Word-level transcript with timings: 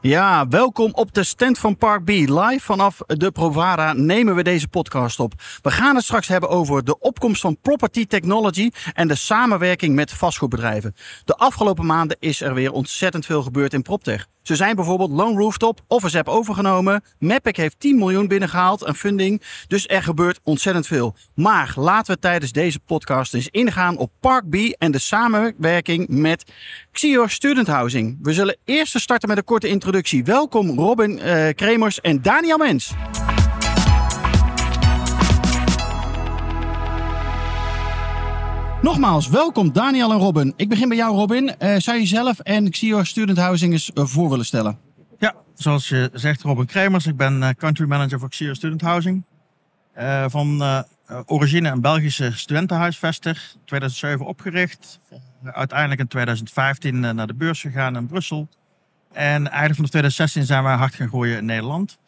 Ja, 0.00 0.48
welkom 0.48 0.90
op 0.92 1.14
de 1.14 1.24
stand 1.24 1.58
van 1.58 1.76
Park 1.76 2.04
B. 2.04 2.08
Live 2.08 2.60
vanaf 2.60 3.00
de 3.06 3.30
Provara 3.30 3.92
nemen 3.92 4.34
we 4.34 4.42
deze 4.42 4.68
podcast 4.68 5.20
op. 5.20 5.32
We 5.62 5.70
gaan 5.70 5.94
het 5.94 6.04
straks 6.04 6.28
hebben 6.28 6.48
over 6.48 6.84
de 6.84 6.98
opkomst 6.98 7.40
van 7.40 7.58
property 7.60 8.06
technology 8.06 8.70
en 8.92 9.08
de 9.08 9.14
samenwerking 9.14 9.94
met 9.94 10.12
vastgoedbedrijven. 10.12 10.94
De 11.24 11.36
afgelopen 11.36 11.86
maanden 11.86 12.16
is 12.20 12.40
er 12.40 12.54
weer 12.54 12.72
ontzettend 12.72 13.26
veel 13.26 13.42
gebeurd 13.42 13.72
in 13.72 13.82
PropTech. 13.82 14.26
Ze 14.48 14.56
zijn 14.56 14.76
bijvoorbeeld 14.76 15.10
Lone 15.10 15.38
Rooftop 15.38 15.80
of 15.86 16.02
Zap 16.06 16.28
overgenomen. 16.28 17.02
Mapic 17.18 17.56
heeft 17.56 17.80
10 17.80 17.96
miljoen 17.98 18.28
binnengehaald 18.28 18.86
aan 18.86 18.94
funding. 18.94 19.42
Dus 19.66 19.88
er 19.88 20.02
gebeurt 20.02 20.40
ontzettend 20.42 20.86
veel. 20.86 21.16
Maar 21.34 21.72
laten 21.76 22.14
we 22.14 22.20
tijdens 22.20 22.52
deze 22.52 22.80
podcast 22.80 23.34
eens 23.34 23.48
ingaan 23.48 23.96
op 23.96 24.10
Park 24.20 24.50
B 24.50 24.54
en 24.54 24.90
de 24.90 24.98
samenwerking 24.98 26.08
met 26.08 26.52
Xior 26.92 27.30
Student 27.30 27.66
Housing. 27.66 28.18
We 28.22 28.32
zullen 28.32 28.56
eerst 28.64 29.00
starten 29.00 29.28
met 29.28 29.38
een 29.38 29.44
korte 29.44 29.68
introductie. 29.68 30.24
Welkom 30.24 30.78
Robin 30.78 31.18
uh, 31.18 31.48
Kremers 31.48 32.00
en 32.00 32.22
Daniel 32.22 32.58
Mens. 32.58 32.92
Nogmaals, 38.82 39.28
welkom 39.28 39.72
Daniel 39.72 40.12
en 40.12 40.18
Robin. 40.18 40.52
Ik 40.56 40.68
begin 40.68 40.88
bij 40.88 40.96
jou 40.96 41.16
Robin. 41.16 41.44
Uh, 41.44 41.76
zou 41.76 41.96
je 41.96 42.02
jezelf 42.02 42.38
en 42.38 42.70
Xior 42.70 43.06
Student 43.06 43.38
Housing 43.38 43.72
eens 43.72 43.90
uh, 43.94 44.04
voor 44.04 44.30
willen 44.30 44.44
stellen? 44.44 44.78
Ja, 45.18 45.34
zoals 45.54 45.88
je 45.88 46.10
zegt 46.12 46.42
Robin 46.42 46.66
Kremers. 46.66 47.06
Ik 47.06 47.16
ben 47.16 47.42
uh, 47.42 47.48
country 47.48 47.86
manager 47.86 48.18
voor 48.18 48.28
Xior 48.28 48.54
Student 48.54 48.80
Housing. 48.80 49.24
van 50.26 50.62
origine 51.26 51.68
een 51.68 51.80
Belgische 51.80 52.32
studentenhuisvester. 52.34 53.52
2007 53.64 54.26
opgericht. 54.26 55.00
uiteindelijk 55.42 56.00
in 56.00 56.08
2015 56.08 57.00
naar 57.00 57.26
de 57.26 57.34
beurs 57.34 57.60
gegaan 57.60 57.96
in 57.96 58.06
Brussel. 58.06 58.48
En 59.12 59.48
eigenlijk 59.48 59.74
vanaf 59.74 59.90
2016 59.90 60.44
zijn 60.44 60.62
we 60.62 60.68
hard 60.68 60.94
gaan 60.94 61.08
groeien 61.08 61.38
in 61.38 61.44
Nederland. 61.44 61.98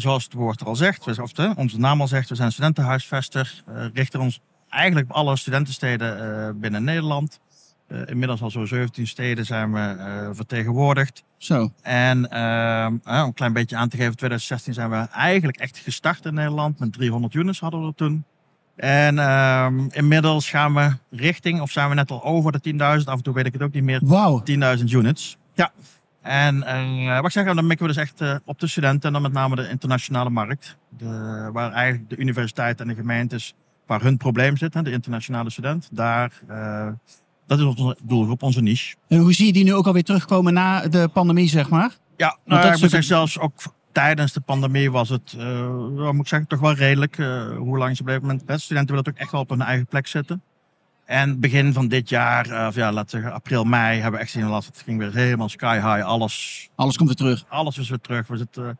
zoals 0.00 0.24
het 0.24 0.32
woord 0.32 0.60
er 0.60 0.66
al 0.66 0.76
zegt, 0.76 1.18
of 1.20 1.32
onze 1.56 1.78
naam 1.78 2.00
al 2.00 2.08
zegt, 2.08 2.28
we 2.28 2.34
zijn 2.34 2.52
studentenhuisvester. 2.52 3.62
richten 3.92 4.20
ons 4.20 4.40
eigenlijk 4.68 5.10
alle 5.10 5.36
studentensteden 5.36 6.18
uh, 6.18 6.60
binnen 6.60 6.84
Nederland. 6.84 7.40
Uh, 7.88 8.00
inmiddels 8.06 8.42
al 8.42 8.50
zo'n 8.50 8.66
17 8.66 9.06
steden 9.06 9.46
zijn 9.46 9.72
we 9.72 9.94
uh, 9.98 10.28
vertegenwoordigd. 10.32 11.24
Zo. 11.36 11.72
En 11.82 12.30
ehm, 12.30 12.92
om 12.92 13.12
een 13.12 13.34
klein 13.34 13.52
beetje 13.52 13.76
aan 13.76 13.88
te 13.88 13.96
geven, 13.96 14.16
2016 14.16 14.74
zijn 14.74 14.90
we 14.90 14.96
eigenlijk 14.96 15.58
echt 15.58 15.78
gestart 15.78 16.24
in 16.24 16.34
Nederland. 16.34 16.78
Met 16.78 16.92
300 16.92 17.34
units 17.34 17.60
hadden 17.60 17.80
we 17.80 17.86
er 17.86 17.94
toen. 17.94 18.24
En 18.76 19.18
ehm, 19.18 19.86
inmiddels 19.90 20.50
gaan 20.50 20.74
we 20.74 20.96
richting, 21.10 21.60
of 21.60 21.70
zijn 21.70 21.88
we 21.88 21.94
net 21.94 22.10
al 22.10 22.24
over 22.24 22.52
de 22.52 22.72
10.000, 22.72 22.78
af 22.78 23.16
en 23.16 23.22
toe 23.22 23.34
weet 23.34 23.46
ik 23.46 23.52
het 23.52 23.62
ook 23.62 23.72
niet 23.72 23.82
meer. 23.82 24.00
Wauw. 24.04 24.42
10.000 24.78 24.84
units. 24.84 25.36
Ja. 25.54 25.72
En 26.22 26.58
wat 27.04 27.24
ik 27.24 27.30
zeg, 27.30 27.44
dan 27.54 27.66
mikken 27.66 27.86
we 27.86 27.92
dus 27.92 28.02
echt 28.02 28.40
op 28.44 28.60
de 28.60 28.66
studenten 28.66 29.06
en 29.06 29.12
dan 29.12 29.22
met 29.22 29.32
name 29.32 29.56
de 29.56 29.68
internationale 29.68 30.30
markt. 30.30 30.76
De, 30.88 31.06
waar 31.52 31.72
eigenlijk 31.72 32.10
de 32.10 32.16
universiteit 32.16 32.80
en 32.80 32.88
de 32.88 32.94
gemeentes 32.94 33.54
waar 33.88 34.02
hun 34.02 34.16
probleem 34.16 34.56
zit, 34.56 34.74
hè, 34.74 34.82
de 34.82 34.90
internationale 34.90 35.50
student, 35.50 35.88
daar, 35.90 36.32
uh, 36.50 36.88
dat 37.46 37.58
is 37.58 37.64
onze 37.64 37.96
doelgroep, 38.02 38.42
onze 38.42 38.60
niche. 38.60 38.96
En 39.08 39.18
hoe 39.18 39.32
zie 39.32 39.46
je 39.46 39.52
die 39.52 39.64
nu 39.64 39.74
ook 39.74 39.86
alweer 39.86 40.04
terugkomen 40.04 40.52
na 40.52 40.88
de 40.88 41.08
pandemie, 41.12 41.48
zeg 41.48 41.68
maar? 41.68 41.96
Ja, 42.16 42.38
nou, 42.44 42.62
dat 42.62 42.74
ik 42.74 42.80
moet 42.80 42.90
zeggen, 42.90 43.08
zelfs 43.08 43.38
ook 43.38 43.52
tijdens 43.92 44.32
de 44.32 44.40
pandemie 44.40 44.90
was 44.90 45.08
het, 45.08 45.34
uh, 45.38 46.10
moet 46.10 46.20
ik 46.20 46.26
zeggen, 46.26 46.48
toch 46.48 46.60
wel 46.60 46.74
redelijk. 46.74 47.18
Uh, 47.18 47.56
hoe 47.56 47.78
lang 47.78 47.96
ze 47.96 48.02
bleven. 48.02 48.26
Met 48.46 48.60
studenten 48.60 48.94
willen 48.94 49.12
ook 49.12 49.20
echt 49.20 49.32
wel 49.32 49.40
op 49.40 49.48
hun 49.48 49.62
eigen 49.62 49.86
plek 49.86 50.06
zitten. 50.06 50.42
En 51.04 51.40
begin 51.40 51.72
van 51.72 51.88
dit 51.88 52.08
jaar, 52.08 52.68
of 52.68 52.74
ja, 52.74 52.92
laten 52.92 53.04
we 53.04 53.10
zeggen 53.10 53.32
april, 53.32 53.64
mei, 53.64 54.00
hebben 54.00 54.12
we 54.12 54.24
echt 54.26 54.30
zien 54.30 54.48
dat 54.48 54.64
het 54.64 54.82
ging 54.84 54.98
weer 54.98 55.14
helemaal 55.14 55.48
sky 55.48 55.74
high. 55.74 56.04
Alles, 56.04 56.68
alles 56.74 56.96
komt 56.96 57.08
weer 57.08 57.18
terug. 57.18 57.44
Alles 57.48 57.78
is 57.78 57.88
weer 57.88 58.00
terug. 58.00 58.26
We 58.26 58.36
zitten 58.36 58.78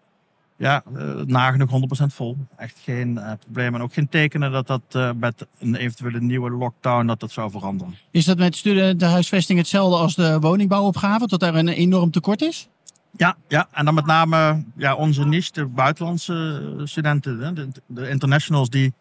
ja, 0.58 0.82
uh, 0.92 1.14
nagenoeg 1.24 1.70
100% 1.70 2.04
vol. 2.06 2.36
Echt 2.56 2.78
geen 2.84 3.12
uh, 3.12 3.32
probleem. 3.41 3.74
En 3.74 3.80
ook 3.80 3.92
geen 3.92 4.08
tekenen 4.08 4.52
dat 4.52 4.66
dat 4.66 4.82
uh, 4.96 5.10
met 5.16 5.46
een 5.58 5.74
eventuele 5.74 6.20
nieuwe 6.20 6.50
lockdown 6.50 7.06
dat 7.06 7.20
dat 7.20 7.30
zou 7.30 7.50
veranderen. 7.50 7.94
Is 8.10 8.24
dat 8.24 8.38
met 8.38 8.56
studentenhuisvesting 8.56 9.58
hetzelfde 9.58 9.96
als 9.96 10.14
de 10.14 10.38
woningbouwopgave? 10.41 11.26
Dat 11.26 11.41
daar 11.41 11.54
een 11.54 11.69
enorm 11.69 12.10
tekort 12.10 12.42
is? 12.42 12.69
Ja, 13.16 13.36
ja, 13.48 13.69
en 13.72 13.84
dan 13.84 13.94
met 13.94 14.06
name 14.06 14.64
ja, 14.76 14.94
onze 14.94 15.26
niche, 15.26 15.52
de 15.52 15.66
buitenlandse 15.66 16.62
studenten, 16.84 17.54
de, 17.54 17.69
de 17.86 18.08
internationals 18.08 18.70
die, 18.70 18.92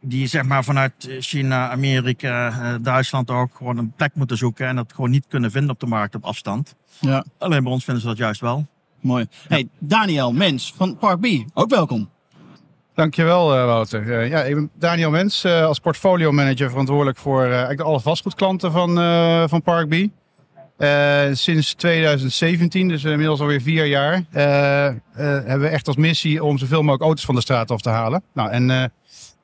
die 0.00 0.26
zeg 0.26 0.42
maar 0.42 0.64
vanuit 0.64 0.92
China, 1.18 1.70
Amerika, 1.70 2.78
Duitsland 2.78 3.30
ook 3.30 3.54
gewoon 3.54 3.76
een 3.76 3.92
plek 3.96 4.14
moeten 4.14 4.36
zoeken 4.36 4.66
en 4.66 4.76
dat 4.76 4.92
gewoon 4.94 5.10
niet 5.10 5.24
kunnen 5.28 5.50
vinden 5.50 5.70
op 5.70 5.80
de 5.80 5.86
markt 5.86 6.14
op 6.14 6.24
afstand. 6.24 6.74
Ja. 7.00 7.24
Alleen 7.38 7.62
bij 7.62 7.72
ons 7.72 7.84
vinden 7.84 8.02
ze 8.02 8.08
dat 8.08 8.18
juist 8.18 8.40
wel. 8.40 8.66
Mooi. 9.02 9.26
Hey, 9.48 9.68
Daniel 9.78 10.32
Mens 10.32 10.72
van 10.76 10.96
Park 10.96 11.20
B, 11.20 11.26
ook 11.54 11.70
welkom. 11.70 12.10
Dankjewel 12.94 13.56
uh, 13.58 13.64
Wouter. 13.64 14.02
Uh, 14.02 14.28
ja, 14.28 14.42
ik 14.42 14.54
ben 14.54 14.70
Daniel 14.78 15.10
Mens, 15.10 15.44
uh, 15.44 15.64
als 15.64 15.78
portfolio 15.78 16.32
manager 16.32 16.70
verantwoordelijk 16.70 17.18
voor 17.18 17.44
eigenlijk 17.44 17.80
alle 17.80 18.00
vastgoedklanten 18.00 18.72
van, 18.72 18.94
van 19.48 19.62
Park 19.62 19.88
B. 19.88 19.94
sinds 21.36 21.74
2017, 21.74 22.88
dus 22.88 23.04
inmiddels 23.04 23.40
alweer 23.40 23.60
vier 23.60 23.86
jaar, 23.86 24.24
hebben 24.30 25.60
we 25.60 25.68
echt 25.68 25.86
als 25.86 25.96
missie 25.96 26.44
om 26.44 26.58
zoveel 26.58 26.80
mogelijk 26.80 27.02
auto's 27.02 27.24
van 27.24 27.34
de 27.34 27.40
straat 27.40 27.70
af 27.70 27.80
te 27.80 27.88
halen. 27.90 28.22
Nou, 28.34 28.50
en 28.50 28.92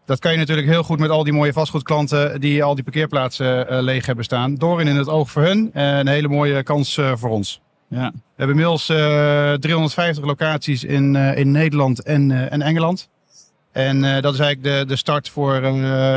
dat 0.05 0.19
kan 0.19 0.33
je 0.33 0.39
natuurlijk 0.39 0.69
heel 0.69 0.83
goed 0.83 0.99
met 0.99 1.11
al 1.11 1.25
die 1.25 1.33
mooie 1.33 1.53
vastgoedklanten 1.53 2.41
die 2.41 2.65
al 2.65 2.75
die 2.75 2.85
parkeerplaatsen 2.85 3.83
leeg 3.83 4.07
hebben 4.07 4.25
staan. 4.25 4.55
Door 4.55 4.81
en 4.81 4.89
in 4.89 4.97
het 4.97 5.09
oog 5.09 5.31
voor 5.31 5.43
hun. 5.43 5.71
een 5.73 6.09
hele 6.09 6.29
mooie 6.29 6.63
kans 6.63 7.01
voor 7.15 7.31
ons. 7.31 7.61
Ja. 7.89 8.11
We 8.13 8.45
hebben 8.45 8.57
inmiddels 8.57 8.91
uh, 8.91 9.53
350 9.53 10.25
locaties 10.25 10.85
in, 10.85 11.15
uh, 11.15 11.37
in 11.37 11.51
Nederland 11.51 12.03
en, 12.03 12.31
uh, 12.31 12.53
en 12.53 12.63
Engeland. 12.63 13.09
En 13.73 14.01
dat 14.01 14.35
is 14.35 14.41
eigenlijk 14.41 14.63
de, 14.63 14.85
de 14.87 14.97
start 14.97 15.29
voor 15.29 15.61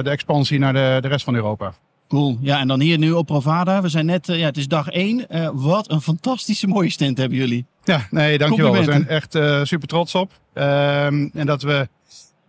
de 0.03 0.09
expansie 0.09 0.59
naar 0.59 0.73
de, 0.73 0.97
de 1.01 1.07
rest 1.07 1.23
van 1.23 1.35
Europa. 1.35 1.73
Cool. 2.07 2.37
Ja, 2.41 2.59
en 2.59 2.67
dan 2.67 2.79
hier 2.79 2.97
nu 2.97 3.11
op 3.11 3.25
Provada. 3.25 3.81
We 3.81 3.89
zijn 3.89 4.05
net, 4.05 4.27
ja, 4.27 4.45
het 4.45 4.57
is 4.57 4.67
dag 4.67 4.87
één. 4.87 5.25
wat 5.53 5.91
een 5.91 6.01
fantastische 6.01 6.67
mooie 6.67 6.89
stand 6.89 7.17
hebben 7.17 7.37
jullie. 7.37 7.65
Ja, 7.83 8.07
nee, 8.09 8.37
dankjewel. 8.37 8.71
We 8.71 8.83
zijn 8.83 9.07
echt 9.07 9.39
super 9.63 9.87
trots 9.87 10.15
op. 10.15 10.31
Ehm, 10.53 11.29
en 11.33 11.45
dat 11.45 11.61
we 11.61 11.87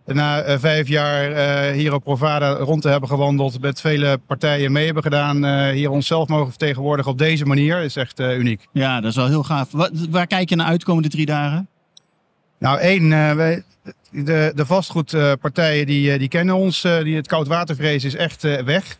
na 0.05 0.47
uh, 0.47 0.59
vijf 0.59 0.87
jaar 0.87 1.31
uh, 1.31 1.75
hier 1.75 1.93
op 1.93 2.03
Provada 2.03 2.51
rond 2.51 2.81
te 2.81 2.89
hebben 2.89 3.09
gewandeld, 3.09 3.61
met 3.61 3.81
vele 3.81 4.17
partijen 4.17 4.71
mee 4.71 4.85
hebben 4.85 5.03
gedaan, 5.03 5.45
uh, 5.45 5.67
hier 5.67 5.89
onszelf 5.89 6.27
mogen 6.27 6.49
vertegenwoordigen 6.49 7.11
op 7.11 7.17
deze 7.17 7.45
manier, 7.45 7.79
is 7.79 7.95
echt 7.95 8.19
uniek. 8.19 8.67
Ja, 8.71 9.01
dat 9.01 9.09
is 9.09 9.15
wel 9.15 9.27
heel 9.27 9.43
gaaf. 9.43 9.71
Wat, 9.71 9.91
waar 10.09 10.27
kijk 10.27 10.49
je 10.49 10.55
naar 10.55 10.67
uit 10.67 10.79
de 10.79 10.85
komende 10.85 11.09
drie 11.09 11.25
dagen? 11.25 11.67
Nou, 12.59 12.79
één, 12.79 13.09
wij, 13.35 13.63
de, 14.11 14.51
de 14.55 14.65
vastgoedpartijen 14.65 15.85
die, 15.85 16.17
die 16.17 16.27
kennen 16.27 16.55
ons. 16.55 16.81
die, 16.81 17.15
het 17.15 17.27
koudwatervrees 17.27 18.03
is 18.03 18.15
echt 18.15 18.41
weg. 18.41 18.99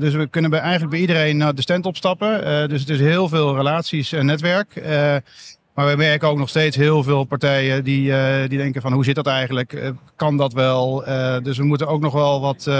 dus 0.00 0.14
we 0.14 0.26
kunnen 0.30 0.50
bij, 0.50 0.60
eigenlijk 0.60 0.90
bij 0.90 1.00
iedereen 1.00 1.36
naar 1.36 1.54
de 1.54 1.62
stand 1.62 1.86
opstappen. 1.86 2.68
dus 2.68 2.80
het 2.80 2.90
is 2.90 3.00
heel 3.00 3.28
veel 3.28 3.56
relaties 3.56 4.12
en 4.12 4.26
netwerk. 4.26 4.68
Maar 5.78 5.86
we 5.86 5.96
merken 5.96 6.28
ook 6.28 6.38
nog 6.38 6.48
steeds 6.48 6.76
heel 6.76 7.02
veel 7.02 7.24
partijen 7.24 7.84
die, 7.84 8.10
uh, 8.10 8.48
die 8.48 8.58
denken 8.58 8.82
van 8.82 8.92
hoe 8.92 9.04
zit 9.04 9.14
dat 9.14 9.26
eigenlijk? 9.26 9.72
Uh, 9.72 9.88
kan 10.16 10.36
dat 10.36 10.52
wel? 10.52 11.08
Uh, 11.08 11.36
dus 11.42 11.58
we 11.58 11.64
moeten 11.64 11.86
ook 11.86 12.00
nog 12.00 12.12
wel 12.12 12.40
wat, 12.40 12.70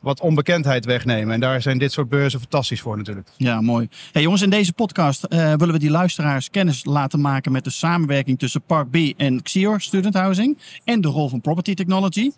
wat 0.00 0.20
onbekendheid 0.20 0.84
wegnemen. 0.84 1.34
En 1.34 1.40
daar 1.40 1.62
zijn 1.62 1.78
dit 1.78 1.92
soort 1.92 2.08
beurzen 2.08 2.40
fantastisch 2.40 2.80
voor 2.80 2.96
natuurlijk. 2.96 3.28
Ja, 3.36 3.60
mooi. 3.60 3.88
Hey, 4.12 4.22
jongens, 4.22 4.42
in 4.42 4.50
deze 4.50 4.72
podcast 4.72 5.26
willen 5.28 5.72
we 5.72 5.78
die 5.78 5.90
luisteraars 5.90 6.50
kennis 6.50 6.84
laten 6.84 7.20
maken 7.20 7.52
met 7.52 7.64
de 7.64 7.70
samenwerking 7.70 8.38
tussen 8.38 8.62
Park 8.62 8.90
B 8.90 8.96
en 9.16 9.42
Xior 9.42 9.80
Student 9.80 10.14
Housing 10.14 10.58
en 10.84 11.00
de 11.00 11.08
rol 11.08 11.28
van 11.28 11.40
Property 11.40 11.74
Technology. 11.74 12.30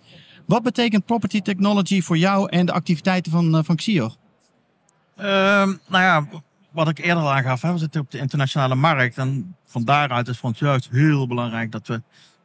Wat 0.46 0.62
betekent 0.62 1.06
Property 1.06 1.40
Technology 1.40 2.02
voor 2.02 2.18
jou 2.18 2.48
en 2.48 2.66
de 2.66 2.72
activiteiten 2.72 3.32
van, 3.32 3.64
van 3.64 3.76
Xior? 3.76 4.14
Ehm, 5.16 5.72
nou 5.88 6.02
ja, 6.04 6.26
wat 6.70 6.88
ik 6.88 6.98
eerder 6.98 7.24
aangaf, 7.24 7.62
hè, 7.62 7.72
we 7.72 7.78
zitten 7.78 8.00
op 8.00 8.10
de 8.10 8.18
internationale 8.18 8.74
markt. 8.74 9.18
En 9.18 9.56
van 9.64 9.84
daaruit 9.84 10.28
is 10.28 10.38
voor 10.38 10.48
ons 10.48 10.58
juist 10.58 10.88
heel 10.90 11.26
belangrijk 11.26 11.72
dat 11.72 11.86
we 11.86 12.02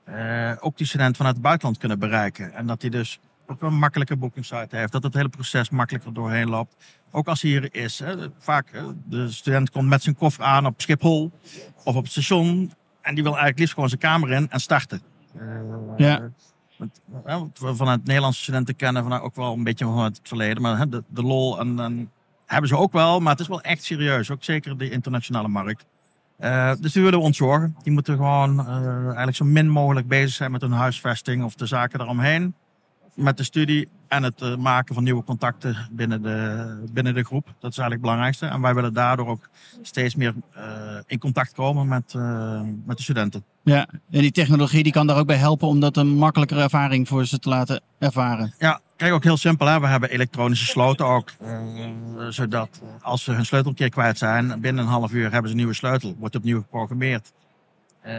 uh, 0.09 0.51
ook 0.59 0.77
die 0.77 0.87
student 0.87 1.17
vanuit 1.17 1.35
het 1.35 1.43
buitenland 1.43 1.77
kunnen 1.77 1.99
bereiken. 1.99 2.53
En 2.53 2.67
dat 2.67 2.81
hij 2.81 2.89
dus 2.89 3.19
ook 3.47 3.61
een 3.61 3.77
makkelijke 3.77 4.15
boekingssite 4.17 4.75
heeft. 4.75 4.91
Dat 4.91 5.03
het 5.03 5.13
hele 5.13 5.29
proces 5.29 5.69
makkelijker 5.69 6.13
doorheen 6.13 6.49
loopt. 6.49 6.75
Ook 7.11 7.27
als 7.27 7.41
hij 7.41 7.51
hier 7.51 7.75
is. 7.75 7.99
Hè. 7.99 8.15
Vaak, 8.39 8.83
de 9.05 9.31
student 9.31 9.69
komt 9.69 9.87
met 9.89 10.03
zijn 10.03 10.15
koffer 10.15 10.43
aan 10.43 10.65
op 10.65 10.81
Schiphol 10.81 11.31
of 11.83 11.95
op 11.95 12.03
het 12.03 12.11
station. 12.11 12.71
En 13.01 13.13
die 13.15 13.23
wil 13.23 13.31
eigenlijk 13.31 13.59
liefst 13.59 13.73
gewoon 13.73 13.89
zijn 13.89 14.01
kamer 14.01 14.31
in 14.31 14.49
en 14.49 14.59
starten. 14.59 15.01
Uh, 15.35 15.41
Ja. 15.97 16.29
Want, 16.77 17.01
wat 17.23 17.59
we 17.59 17.75
vanuit 17.75 18.05
Nederlandse 18.05 18.41
studenten 18.41 18.75
kennen, 18.75 19.03
vanuit 19.03 19.21
ook 19.21 19.35
wel 19.35 19.53
een 19.53 19.63
beetje 19.63 19.85
vanuit 19.85 20.17
het 20.17 20.27
verleden. 20.27 20.61
Maar 20.61 20.77
hè, 20.77 20.89
de, 20.89 21.03
de 21.07 21.23
lol 21.23 21.59
en, 21.59 21.79
en 21.79 22.11
hebben 22.45 22.69
ze 22.69 22.77
ook 22.77 22.91
wel, 22.91 23.19
maar 23.19 23.31
het 23.31 23.41
is 23.41 23.47
wel 23.47 23.61
echt 23.61 23.83
serieus. 23.83 24.31
Ook 24.31 24.43
zeker 24.43 24.77
de 24.77 24.89
internationale 24.89 25.47
markt. 25.47 25.85
Uh, 26.39 26.71
dus 26.79 26.93
die 26.93 27.03
willen 27.03 27.19
we 27.19 27.25
ontzorgen. 27.25 27.75
Die 27.83 27.93
moeten 27.93 28.15
gewoon 28.15 28.59
uh, 28.59 29.05
eigenlijk 29.05 29.35
zo 29.35 29.45
min 29.45 29.69
mogelijk 29.69 30.07
bezig 30.07 30.35
zijn 30.35 30.51
met 30.51 30.61
hun 30.61 30.71
huisvesting 30.71 31.43
of 31.43 31.55
de 31.55 31.65
zaken 31.65 31.97
daaromheen. 31.97 32.53
Met 33.13 33.37
de 33.37 33.43
studie 33.43 33.89
en 34.07 34.23
het 34.23 34.41
uh, 34.41 34.55
maken 34.55 34.93
van 34.93 35.03
nieuwe 35.03 35.23
contacten 35.23 35.87
binnen 35.91 36.21
de, 36.21 36.87
binnen 36.91 37.13
de 37.13 37.23
groep. 37.23 37.45
Dat 37.45 37.71
is 37.71 37.77
eigenlijk 37.77 37.91
het 37.91 38.01
belangrijkste. 38.01 38.45
En 38.45 38.61
wij 38.61 38.73
willen 38.73 38.93
daardoor 38.93 39.27
ook 39.27 39.49
steeds 39.81 40.15
meer 40.15 40.33
in 41.05 41.19
contact 41.19 41.53
komen 41.53 41.87
met, 41.87 42.13
met 42.85 42.97
de 42.97 43.03
studenten. 43.03 43.43
Ja, 43.63 43.87
en 44.11 44.21
die 44.21 44.31
technologie 44.31 44.83
die 44.83 44.91
kan 44.91 45.07
daar 45.07 45.17
ook 45.17 45.27
bij 45.27 45.35
helpen 45.35 45.67
om 45.67 45.79
dat 45.79 45.97
een 45.97 46.07
makkelijkere 46.07 46.61
ervaring 46.61 47.07
voor 47.07 47.25
ze 47.25 47.39
te 47.39 47.49
laten 47.49 47.81
ervaren. 47.99 48.53
Ja, 48.57 48.81
kijk 48.95 49.13
ook 49.13 49.23
heel 49.23 49.37
simpel. 49.37 49.67
Hè? 49.67 49.79
We 49.79 49.87
hebben 49.87 50.09
elektronische 50.09 50.65
sloten 50.65 51.05
ook. 51.05 51.31
zodat 52.29 52.81
als 53.01 53.23
ze 53.23 53.31
hun 53.31 53.45
sleutel 53.45 53.69
een 53.69 53.75
keer 53.75 53.89
kwijt 53.89 54.17
zijn, 54.17 54.59
binnen 54.59 54.83
een 54.83 54.89
half 54.89 55.11
uur 55.11 55.31
hebben 55.31 55.43
ze 55.43 55.49
een 55.49 55.55
nieuwe 55.55 55.73
sleutel. 55.73 56.15
Wordt 56.19 56.35
opnieuw 56.35 56.61
geprogrammeerd. 56.61 57.31
Uh, 58.05 58.11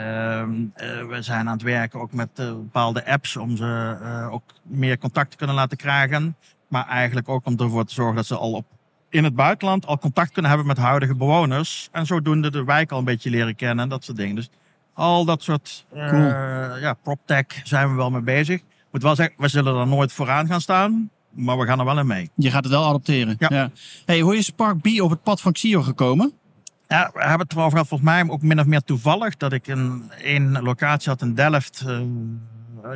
we 1.08 1.17
zijn 1.20 1.46
aan 1.46 1.52
het 1.52 1.62
werken 1.62 2.00
ook 2.00 2.12
met 2.12 2.28
uh, 2.40 2.46
bepaalde 2.46 3.06
apps 3.06 3.37
om 3.37 3.56
ze 3.56 3.96
ook 4.31 4.43
meer 4.62 4.99
contact 4.99 5.31
te 5.31 5.37
kunnen 5.37 5.56
laten 5.56 5.76
krijgen. 5.76 6.37
Maar 6.69 6.87
eigenlijk 6.87 7.29
ook 7.29 7.46
om 7.46 7.56
ervoor 7.56 7.84
te 7.84 7.94
zorgen 7.94 8.17
dat 8.17 8.26
ze 8.26 8.37
al 8.37 8.52
op, 8.52 8.67
in 9.08 9.25
het 9.25 9.34
buitenland 9.34 9.87
al 9.87 9.99
contact 9.99 10.32
kunnen 10.32 10.50
hebben 10.50 10.69
met 10.69 10.76
huidige 10.76 11.14
bewoners. 11.14 11.88
En 11.93 12.06
zodoende 12.06 12.50
de 12.50 12.64
wijk 12.64 12.93
al 12.93 12.99
een 12.99 13.05
beetje 13.05 13.31
leren 13.31 13.56
kennen 13.56 13.84
en 13.84 13.88
dat 13.88 14.05
soort 14.05 14.17
dingen. 14.17 14.34
Dus 14.34 14.50
al 14.93 15.25
dat 15.25 15.43
soort 15.43 15.84
cool. 15.90 16.29
ja, 16.81 16.96
PropTech 17.02 17.46
zijn 17.64 17.88
we 17.90 17.94
wel 17.94 18.11
mee 18.11 18.20
bezig. 18.20 18.61
Moet 18.96 19.04
wel 19.04 19.14
zeggen, 19.14 19.34
we 19.38 19.48
zullen 19.48 19.76
er 19.76 19.87
nooit 19.87 20.12
vooraan 20.12 20.46
gaan 20.46 20.60
staan. 20.60 21.10
Maar 21.31 21.58
we 21.58 21.66
gaan 21.66 21.78
er 21.78 21.84
wel 21.84 21.98
in 21.98 22.06
mee. 22.06 22.31
Je 22.34 22.50
gaat 22.50 22.64
het 22.64 22.72
wel 22.72 22.87
adopteren. 22.87 23.37
Ja. 23.38 23.48
ja. 23.52 23.70
Hey, 24.04 24.20
hoe 24.20 24.37
is 24.37 24.44
Spark 24.44 24.81
B 24.81 25.00
op 25.00 25.10
het 25.10 25.22
pad 25.22 25.40
van 25.40 25.52
Xio 25.52 25.82
gekomen? 25.82 26.32
Ja, 26.88 27.10
we 27.14 27.20
hebben 27.20 27.40
het 27.40 27.52
erover 27.52 27.70
gehad, 27.70 27.88
volgens 27.88 28.10
mij 28.10 28.28
ook 28.28 28.43
min 28.43 28.60
of 28.60 28.66
meer 28.66 28.82
toevallig, 28.82 29.37
dat 29.37 29.52
ik 29.52 29.66
een, 29.66 30.10
een 30.22 30.62
locatie 30.62 31.10
had 31.10 31.22
in 31.22 31.34
Delft, 31.34 31.84
uh, 31.87 32.00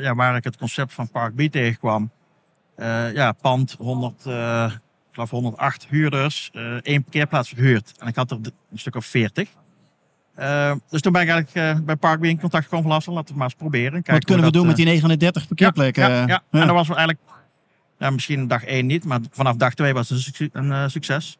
ja, 0.02 0.14
waar 0.14 0.36
ik 0.36 0.44
het 0.44 0.56
concept 0.56 0.92
van 0.92 1.10
Park 1.10 1.34
B 1.34 1.52
tegenkwam. 1.52 2.10
Uh, 2.76 3.12
ja, 3.12 3.32
pand, 3.32 3.76
100, 3.78 4.24
uh, 4.26 4.64
ik 4.72 4.78
geloof 5.12 5.30
108 5.30 5.86
huurders, 5.88 6.50
één 6.82 7.02
parkeerplaats 7.02 7.48
verhuurd. 7.48 7.92
En 7.98 8.08
ik 8.08 8.16
had 8.16 8.30
er 8.30 8.38
een 8.70 8.78
stuk 8.78 8.94
of 8.94 9.06
40. 9.06 9.48
Dus 10.90 11.00
toen 11.00 11.12
ben 11.12 11.22
ik 11.22 11.28
eigenlijk 11.28 11.84
bij 11.84 11.96
Park 11.96 12.20
B 12.20 12.24
in 12.24 12.40
contact 12.40 12.64
gekomen 12.64 12.84
van 12.84 12.94
laten 12.94 13.12
we 13.12 13.18
het 13.18 13.34
maar 13.34 13.44
eens 13.44 13.54
proberen. 13.54 13.92
Kijken 13.92 14.12
Wat 14.12 14.24
kunnen 14.24 14.44
we 14.44 14.52
doen 14.52 14.66
met 14.66 14.76
die 14.76 14.84
39 14.84 15.46
parkeerplekken? 15.46 16.02
Ja, 16.02 16.08
ja, 16.08 16.26
ja. 16.26 16.42
en 16.50 16.66
dat 16.66 16.76
was 16.76 16.88
eigenlijk, 16.88 17.18
ja, 17.98 18.10
misschien 18.10 18.48
dag 18.48 18.64
1 18.64 18.86
niet, 18.86 19.04
maar 19.04 19.20
vanaf 19.30 19.56
dag 19.56 19.74
2 19.74 19.92
was 19.92 20.08
het 20.08 20.50
een 20.52 20.90
succes. 20.90 21.38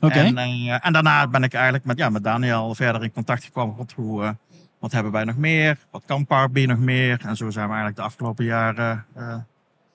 Okay. 0.00 0.26
En, 0.26 0.36
uh, 0.38 0.86
en, 0.86 0.92
daarna 0.92 1.26
ben 1.26 1.42
ik 1.42 1.54
eigenlijk 1.54 1.84
met, 1.84 1.98
ja, 1.98 2.10
met 2.10 2.24
Daniel 2.24 2.74
verder 2.74 3.02
in 3.02 3.12
contact 3.12 3.44
gekomen. 3.44 3.76
Wat, 3.76 3.92
hoe, 3.92 4.22
uh, 4.22 4.30
wat 4.78 4.92
hebben 4.92 5.12
wij 5.12 5.24
nog 5.24 5.36
meer? 5.36 5.78
Wat 5.90 6.02
kan 6.06 6.26
Park 6.26 6.52
B 6.52 6.56
nog 6.56 6.78
meer? 6.78 7.20
En 7.24 7.36
zo 7.36 7.50
zijn 7.50 7.64
we 7.64 7.74
eigenlijk 7.74 7.96
de 7.96 8.02
afgelopen 8.02 8.44
jaren, 8.44 9.04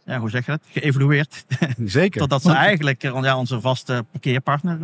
ja, 0.05 0.19
hoe 0.19 0.29
zeg 0.29 0.45
je 0.45 0.51
dat? 0.51 0.61
Geëvolueerd. 0.71 1.45
Zeker. 1.85 2.19
Totdat 2.19 2.41
ze 2.41 2.51
eigenlijk 2.51 3.01
ja, 3.01 3.37
onze 3.37 3.61
vaste 3.61 4.05
parkeerpartner. 4.11 4.79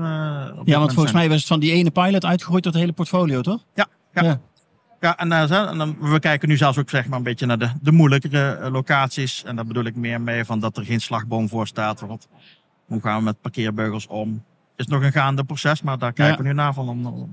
ja, 0.66 0.80
want 0.80 0.94
volgens 0.94 1.14
mij 1.14 1.30
was 1.30 1.38
het 1.38 1.48
van 1.48 1.60
die 1.60 1.72
ene 1.72 1.92
pilot 1.92 2.26
uitgegroeid 2.26 2.64
tot 2.64 2.74
het 2.74 2.82
hele 2.82 2.94
portfolio, 2.94 3.42
toch? 3.42 3.66
Ja, 3.74 3.88
ja. 4.14 4.24
ja. 4.24 4.40
ja 5.00 5.18
en, 5.18 5.32
en 5.32 5.78
dan, 5.78 5.98
we 6.00 6.20
kijken 6.20 6.50
nu 6.50 6.58
zelfs 6.58 6.78
ook 6.78 6.90
zeg 6.90 7.08
maar, 7.08 7.18
een 7.18 7.24
beetje 7.24 7.46
naar 7.46 7.60
de, 7.60 7.70
de 7.82 7.92
moeilijkere 7.92 8.70
locaties. 8.72 9.44
En 9.44 9.56
daar 9.56 9.66
bedoel 9.66 9.86
ik 9.86 9.96
meer 9.96 10.22
mee 10.22 10.46
van 10.46 10.60
dat 10.60 10.78
er 10.78 10.86
geen 10.86 11.02
slagboom 11.02 11.50
voor 11.50 11.68
staat. 11.68 12.00
Wat, 12.00 12.28
hoe 12.86 13.02
gaan 13.02 13.18
we 13.18 13.24
met 13.24 13.42
parkeerbeugels 13.42 14.08
om? 14.08 14.44
is 14.80 14.88
nog 14.88 15.04
een 15.04 15.12
gaande 15.12 15.44
proces, 15.44 15.82
maar 15.82 15.98
daar 15.98 16.14
kijken 16.14 16.38
ja. 16.38 16.42
we 16.42 16.48
nu 16.48 16.54
naar 16.54 16.74
van 16.74 16.90
om 16.90 17.30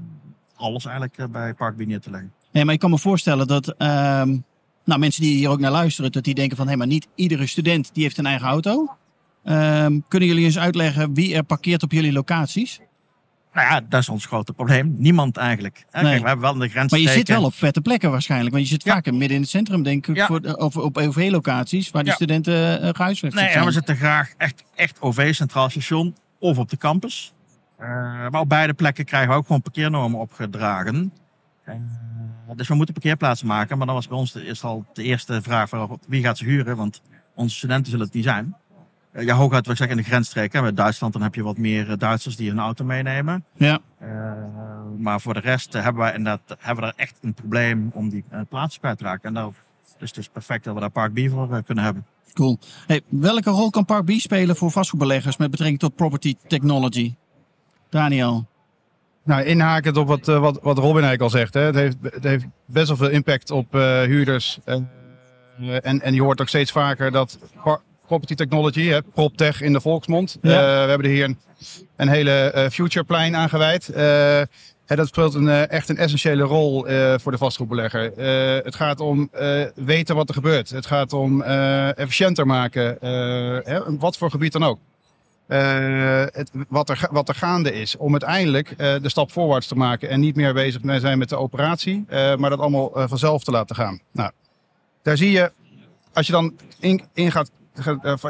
alles 0.57 0.85
eigenlijk 0.85 1.33
bij 1.33 1.55
Park 1.55 1.77
te 1.77 2.11
leggen. 2.11 2.33
Ja, 2.51 2.65
maar 2.65 2.75
ik 2.75 2.81
kan 2.81 2.91
me 2.91 2.99
voorstellen 2.99 3.47
dat 3.47 3.75
um, 3.83 4.45
nou, 4.87 5.01
mensen 5.01 5.23
die 5.23 5.37
hier 5.37 5.49
ook 5.49 5.61
naar 5.61 5.71
luisteren, 5.71 6.13
dat 6.13 6.25
die 6.25 6.35
denken 6.35 6.57
van 6.57 6.69
hé, 6.69 6.77
maar 6.77 6.87
niet 6.87 7.07
iedere 7.15 7.47
student 7.47 7.91
die 7.93 8.03
heeft 8.03 8.19
een 8.19 8.27
eigen 8.27 8.47
auto. 8.47 8.97
Um, 9.45 10.05
kunnen 10.09 10.29
jullie 10.29 10.45
eens 10.45 10.59
uitleggen 10.59 11.15
wie 11.15 11.35
er 11.35 11.43
parkeert 11.43 11.83
op 11.83 11.93
jullie 11.93 12.13
locaties? 12.13 12.81
Nou 13.53 13.69
ja, 13.69 13.81
dat 13.89 14.01
is 14.01 14.09
ons 14.09 14.27
grote 14.27 14.53
probleem. 14.53 14.95
Niemand 14.99 15.37
eigenlijk. 15.37 15.85
Nee. 15.93 16.03
Kijk, 16.03 16.21
we 16.21 16.27
hebben 16.27 16.45
wel 16.45 16.55
de 16.55 16.69
grens. 16.69 16.91
Maar 16.91 17.01
je 17.01 17.09
zit 17.09 17.29
wel 17.29 17.45
op 17.45 17.55
vette 17.55 17.81
plekken 17.81 18.11
waarschijnlijk. 18.11 18.55
Want 18.55 18.67
je 18.67 18.71
zit 18.73 18.85
ja. 18.85 18.93
vaak 18.93 19.05
midden 19.11 19.31
in 19.31 19.41
het 19.41 19.51
centrum, 19.51 19.83
denk 19.83 20.07
ik. 20.07 20.17
Ja. 20.17 20.27
Voor, 20.27 20.41
of 20.41 20.77
op 20.77 20.97
OV-locaties 20.97 21.91
waar 21.91 22.03
die 22.03 22.11
ja. 22.11 22.17
studenten 22.17 22.85
uh, 22.85 22.89
gehuisvest 22.93 23.35
nee, 23.35 23.53
zijn. 23.53 23.65
we 23.65 23.71
zitten 23.71 23.97
graag 23.97 24.33
echt, 24.37 24.65
echt 24.75 25.01
OV, 25.01 25.35
Centraal 25.35 25.71
Station 25.71 26.17
of 26.39 26.59
op 26.59 26.71
de 26.71 26.77
campus. 26.77 27.33
Uh, 27.81 27.87
maar 28.31 28.41
op 28.41 28.49
beide 28.49 28.75
plekken 28.75 29.05
krijgen 29.05 29.31
we 29.31 29.37
ook 29.37 29.47
gewoon 29.47 29.63
parkeernormen 29.63 30.21
opgedragen. 30.21 31.13
Uh, 31.69 31.75
dus 32.55 32.69
we 32.69 32.75
moeten 32.75 32.95
parkeerplaatsen 32.95 33.47
maken. 33.47 33.77
Maar 33.79 33.87
dan 33.87 33.95
was 33.97 34.09
bij 34.09 34.19
ons 34.19 34.33
de, 34.33 34.45
is 34.45 34.63
al 34.63 34.85
de 34.93 35.03
eerste 35.03 35.43
vraag 35.43 35.69
van 35.69 36.01
wie 36.09 36.23
gaat 36.23 36.39
ze 36.39 36.45
huren? 36.45 36.77
Want 36.77 37.03
onze 37.35 37.57
studenten 37.57 37.91
zullen 37.91 38.07
het 38.07 38.15
niet 38.15 38.25
zijn. 38.25 38.57
Uh, 39.13 39.25
ja, 39.25 39.35
hooguit, 39.35 39.67
wat 39.67 39.75
ik 39.75 39.83
zeg, 39.83 39.91
in 39.91 39.97
de 39.97 40.03
grensstreken. 40.03 40.63
Bij 40.63 40.73
Duitsland 40.73 41.13
dan 41.13 41.23
heb 41.23 41.35
je 41.35 41.43
wat 41.43 41.59
meer 41.59 41.99
Duitsers 41.99 42.37
die 42.37 42.49
hun 42.49 42.59
auto 42.59 42.85
meenemen. 42.85 43.45
Ja. 43.53 43.81
maar 44.99 45.21
voor 45.21 45.35
de 45.35 45.41
rest 45.41 45.73
hebben 45.73 46.05
we 46.05 46.13
inderdaad 46.13 46.57
hebben 46.59 46.85
we 46.85 46.91
er 46.91 46.97
echt 46.97 47.19
een 47.21 47.35
probleem 47.35 47.91
om 47.95 48.09
die 48.09 48.25
plaatsen 48.49 48.81
kwijt 48.81 48.99
te 48.99 49.05
raken. 49.05 49.29
En 49.29 49.35
daar, 49.35 49.51
dus 49.99 50.09
het 50.09 50.19
is 50.19 50.29
perfect 50.29 50.65
dat 50.65 50.75
we 50.75 50.81
daar 50.81 50.91
Park 50.91 51.13
B 51.13 51.31
voor 51.31 51.63
kunnen 51.63 51.85
hebben. 51.85 52.07
Cool. 52.33 52.59
Hey, 52.87 53.01
welke 53.09 53.51
rol 53.51 53.71
kan 53.71 53.85
Park 53.85 54.05
B 54.05 54.11
spelen 54.11 54.57
voor 54.57 54.71
vastgoedbeleggers 54.71 55.37
met 55.37 55.51
betrekking 55.51 55.79
tot 55.79 55.97
property 55.97 56.37
technology? 56.47 57.15
Daniel. 57.89 58.47
Nou, 59.27 59.43
inhakend 59.45 59.97
op 59.97 60.09
wat, 60.09 60.27
wat, 60.27 60.59
wat 60.63 60.79
Robin 60.79 61.03
eigenlijk 61.03 61.23
al 61.23 61.31
zegt. 61.31 61.55
Hè. 61.55 61.61
Het, 61.61 61.75
heeft, 61.75 61.97
het 62.03 62.25
heeft 62.25 62.45
best 62.67 62.89
wel 62.89 62.97
veel 62.97 63.09
impact 63.09 63.51
op 63.51 63.75
uh, 63.75 64.01
huurders. 64.01 64.59
Uh, 64.67 64.77
en, 65.83 66.03
en 66.03 66.15
je 66.15 66.23
hoort 66.23 66.41
ook 66.41 66.49
steeds 66.49 66.73
vaker 66.73 67.11
dat 67.11 67.39
property 68.07 68.35
technology, 68.35 68.87
hè, 68.87 69.03
PropTech 69.03 69.61
in 69.61 69.73
de 69.73 69.81
volksmond. 69.81 70.39
Ja. 70.43 70.51
Uh, 70.51 70.57
we 70.59 70.89
hebben 70.89 71.07
er 71.07 71.13
hier 71.13 71.25
een, 71.25 71.39
een 71.97 72.09
hele 72.09 72.69
futureplein 72.73 73.37
aan 73.37 73.49
gewijd. 73.49 73.93
Dat 74.85 75.07
speelt 75.07 75.35
een, 75.35 75.49
echt 75.49 75.89
een 75.89 75.97
essentiële 75.97 76.43
rol 76.43 76.87
voor 77.19 77.33
de 77.33 77.39
vastgoedbelegger. 77.39 78.13
het 78.65 78.75
gaat 78.75 79.01
om 79.01 79.31
weten 79.75 80.15
wat 80.15 80.29
er 80.29 80.35
gebeurt. 80.35 80.71
Het 80.71 80.87
gaat 80.87 81.13
om 81.13 81.43
efficiënter 81.43 82.47
maken, 82.47 82.97
hè, 83.65 83.97
wat 83.99 84.17
voor 84.17 84.31
gebied 84.31 84.53
dan 84.53 84.65
ook. 84.65 84.79
Uh, 85.49 86.25
het, 86.33 86.51
wat, 86.69 86.89
er, 86.89 87.09
wat 87.11 87.29
er 87.29 87.35
gaande 87.35 87.73
is. 87.73 87.97
Om 87.97 88.11
uiteindelijk 88.11 88.71
uh, 88.71 88.77
de 88.77 89.09
stap 89.09 89.33
voorwaarts 89.33 89.67
te 89.67 89.75
maken. 89.75 90.09
En 90.09 90.21
niet 90.21 90.37
meer 90.37 90.55
bezig 90.55 90.81
te 90.81 91.01
zijn 91.01 91.19
met 91.19 91.29
de 91.29 91.37
operatie. 91.37 92.05
Uh, 92.09 92.37
maar 92.37 92.51
dat 92.51 92.59
allemaal 92.59 92.91
vanzelf 92.95 93.45
te 93.45 93.51
laten 93.51 93.77
gaan. 93.77 94.01
Nou, 94.13 94.31
daar 95.03 95.17
zie 95.17 95.31
je, 95.31 95.53
als 96.13 96.27
je 96.27 96.33
dan 96.33 96.57
in, 96.79 97.03
in, 97.15 97.33
gaat, 97.33 97.51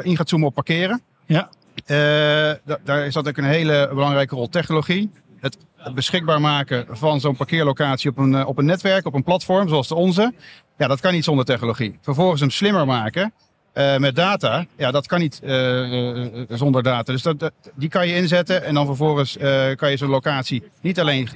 in 0.01 0.17
gaat 0.17 0.29
zoomen 0.29 0.47
op 0.47 0.53
parkeren. 0.53 1.01
Ja. 1.25 1.49
Da, 1.85 2.77
daar 2.83 3.05
is 3.05 3.13
dat 3.13 3.27
ook 3.27 3.37
een 3.37 3.43
hele 3.43 3.89
belangrijke 3.93 4.35
rol. 4.35 4.49
Technologie. 4.49 5.11
Het, 5.39 5.57
het 5.75 5.93
beschikbaar 5.93 6.41
maken 6.41 6.85
van 6.89 7.19
zo'n 7.19 7.35
parkeerlocatie 7.35 8.09
op 8.09 8.17
een, 8.17 8.45
op 8.45 8.57
een 8.57 8.65
netwerk, 8.65 9.05
op 9.05 9.13
een 9.13 9.23
platform 9.23 9.67
zoals 9.67 9.87
de 9.87 9.95
onze. 9.95 10.33
Ja, 10.77 10.87
dat 10.87 10.99
kan 10.99 11.13
niet 11.13 11.23
zonder 11.23 11.45
technologie. 11.45 11.99
Vervolgens 12.01 12.41
hem 12.41 12.49
slimmer 12.49 12.85
maken. 12.85 13.33
Uh, 13.77 13.97
met 13.97 14.15
data, 14.15 14.65
ja, 14.77 14.91
dat 14.91 15.07
kan 15.07 15.19
niet 15.19 15.39
uh, 15.43 16.29
uh, 16.31 16.43
zonder 16.49 16.83
data. 16.83 17.11
Dus 17.11 17.21
dat, 17.21 17.39
dat, 17.39 17.53
die 17.75 17.89
kan 17.89 18.07
je 18.07 18.15
inzetten 18.15 18.63
en 18.63 18.73
dan 18.73 18.85
vervolgens 18.85 19.37
kan 19.75 19.91
je 19.91 19.97
zo'n 19.97 20.09
locatie 20.09 20.63
niet 20.81 20.99
alleen 20.99 21.29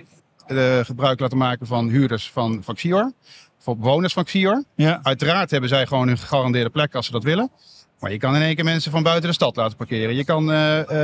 gebruik 0.84 1.20
laten 1.20 1.38
maken 1.38 1.68
van 1.68 1.90
huurders 1.90 2.30
van, 2.32 2.64
van 2.64 2.76
Xior, 2.76 3.12
voor 3.60 3.78
bewoners 3.78 4.14
van 4.14 4.24
Xior. 4.24 4.64
Ja. 4.76 5.00
Uiteraard 5.04 5.52
hebben 5.52 5.70
zij 5.70 5.88
gewoon 5.88 6.08
een 6.08 6.18
gegarandeerde 6.18 6.70
plek 6.70 6.96
als 6.96 7.06
ze 7.06 7.12
dat 7.12 7.24
willen. 7.24 7.52
Maar 8.00 8.12
je 8.12 8.18
kan 8.18 8.36
in 8.36 8.42
één 8.42 8.56
keer 8.56 8.64
mensen 8.64 8.92
van 8.92 9.04
buiten 9.04 9.30
de 9.30 9.36
stad 9.36 9.56
laten 9.56 9.78
parkeren. 9.78 10.16
Je 10.16 10.26
kan 10.26 10.46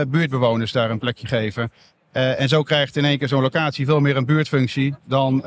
buurtbewoners 0.10 0.72
daar 0.72 0.90
een 0.90 1.00
plekje 1.00 1.28
geven. 1.28 1.72
en 2.12 2.50
zo 2.50 2.64
krijgt 2.64 2.98
in 2.98 3.06
één 3.06 3.18
keer 3.18 3.28
zo'n 3.28 3.42
locatie 3.42 3.86
veel 3.86 4.00
meer 4.00 4.18
een 4.18 4.26
buurtfunctie 4.26 4.96
dan 5.06 5.44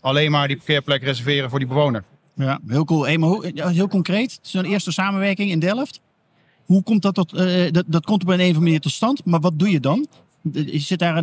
alleen 0.00 0.30
maar 0.30 0.48
die 0.48 0.56
parkeerplek 0.56 1.02
reserveren 1.02 1.50
voor 1.50 1.58
die 1.58 1.68
bewoner. 1.68 2.04
Ja, 2.36 2.60
heel 2.66 2.84
cool. 2.84 3.04
Hey, 3.06 3.18
maar 3.18 3.28
hoe, 3.28 3.52
heel 3.54 3.88
concreet, 3.88 4.38
zo'n 4.42 4.64
eerste 4.64 4.92
samenwerking 4.92 5.50
in 5.50 5.58
Delft. 5.58 6.00
Hoe 6.64 6.82
komt 6.82 7.02
dat 7.02 7.14
tot, 7.14 7.34
uh, 7.34 7.72
dat, 7.72 7.84
dat 7.86 8.04
komt 8.04 8.22
op 8.22 8.28
een 8.28 8.34
of 8.34 8.40
andere 8.40 8.60
manier 8.60 8.80
tot 8.80 8.92
stand, 8.92 9.24
maar 9.24 9.40
wat 9.40 9.58
doe 9.58 9.70
je 9.70 9.80
dan? 9.80 10.06
Zit 10.72 10.98
daar 10.98 11.22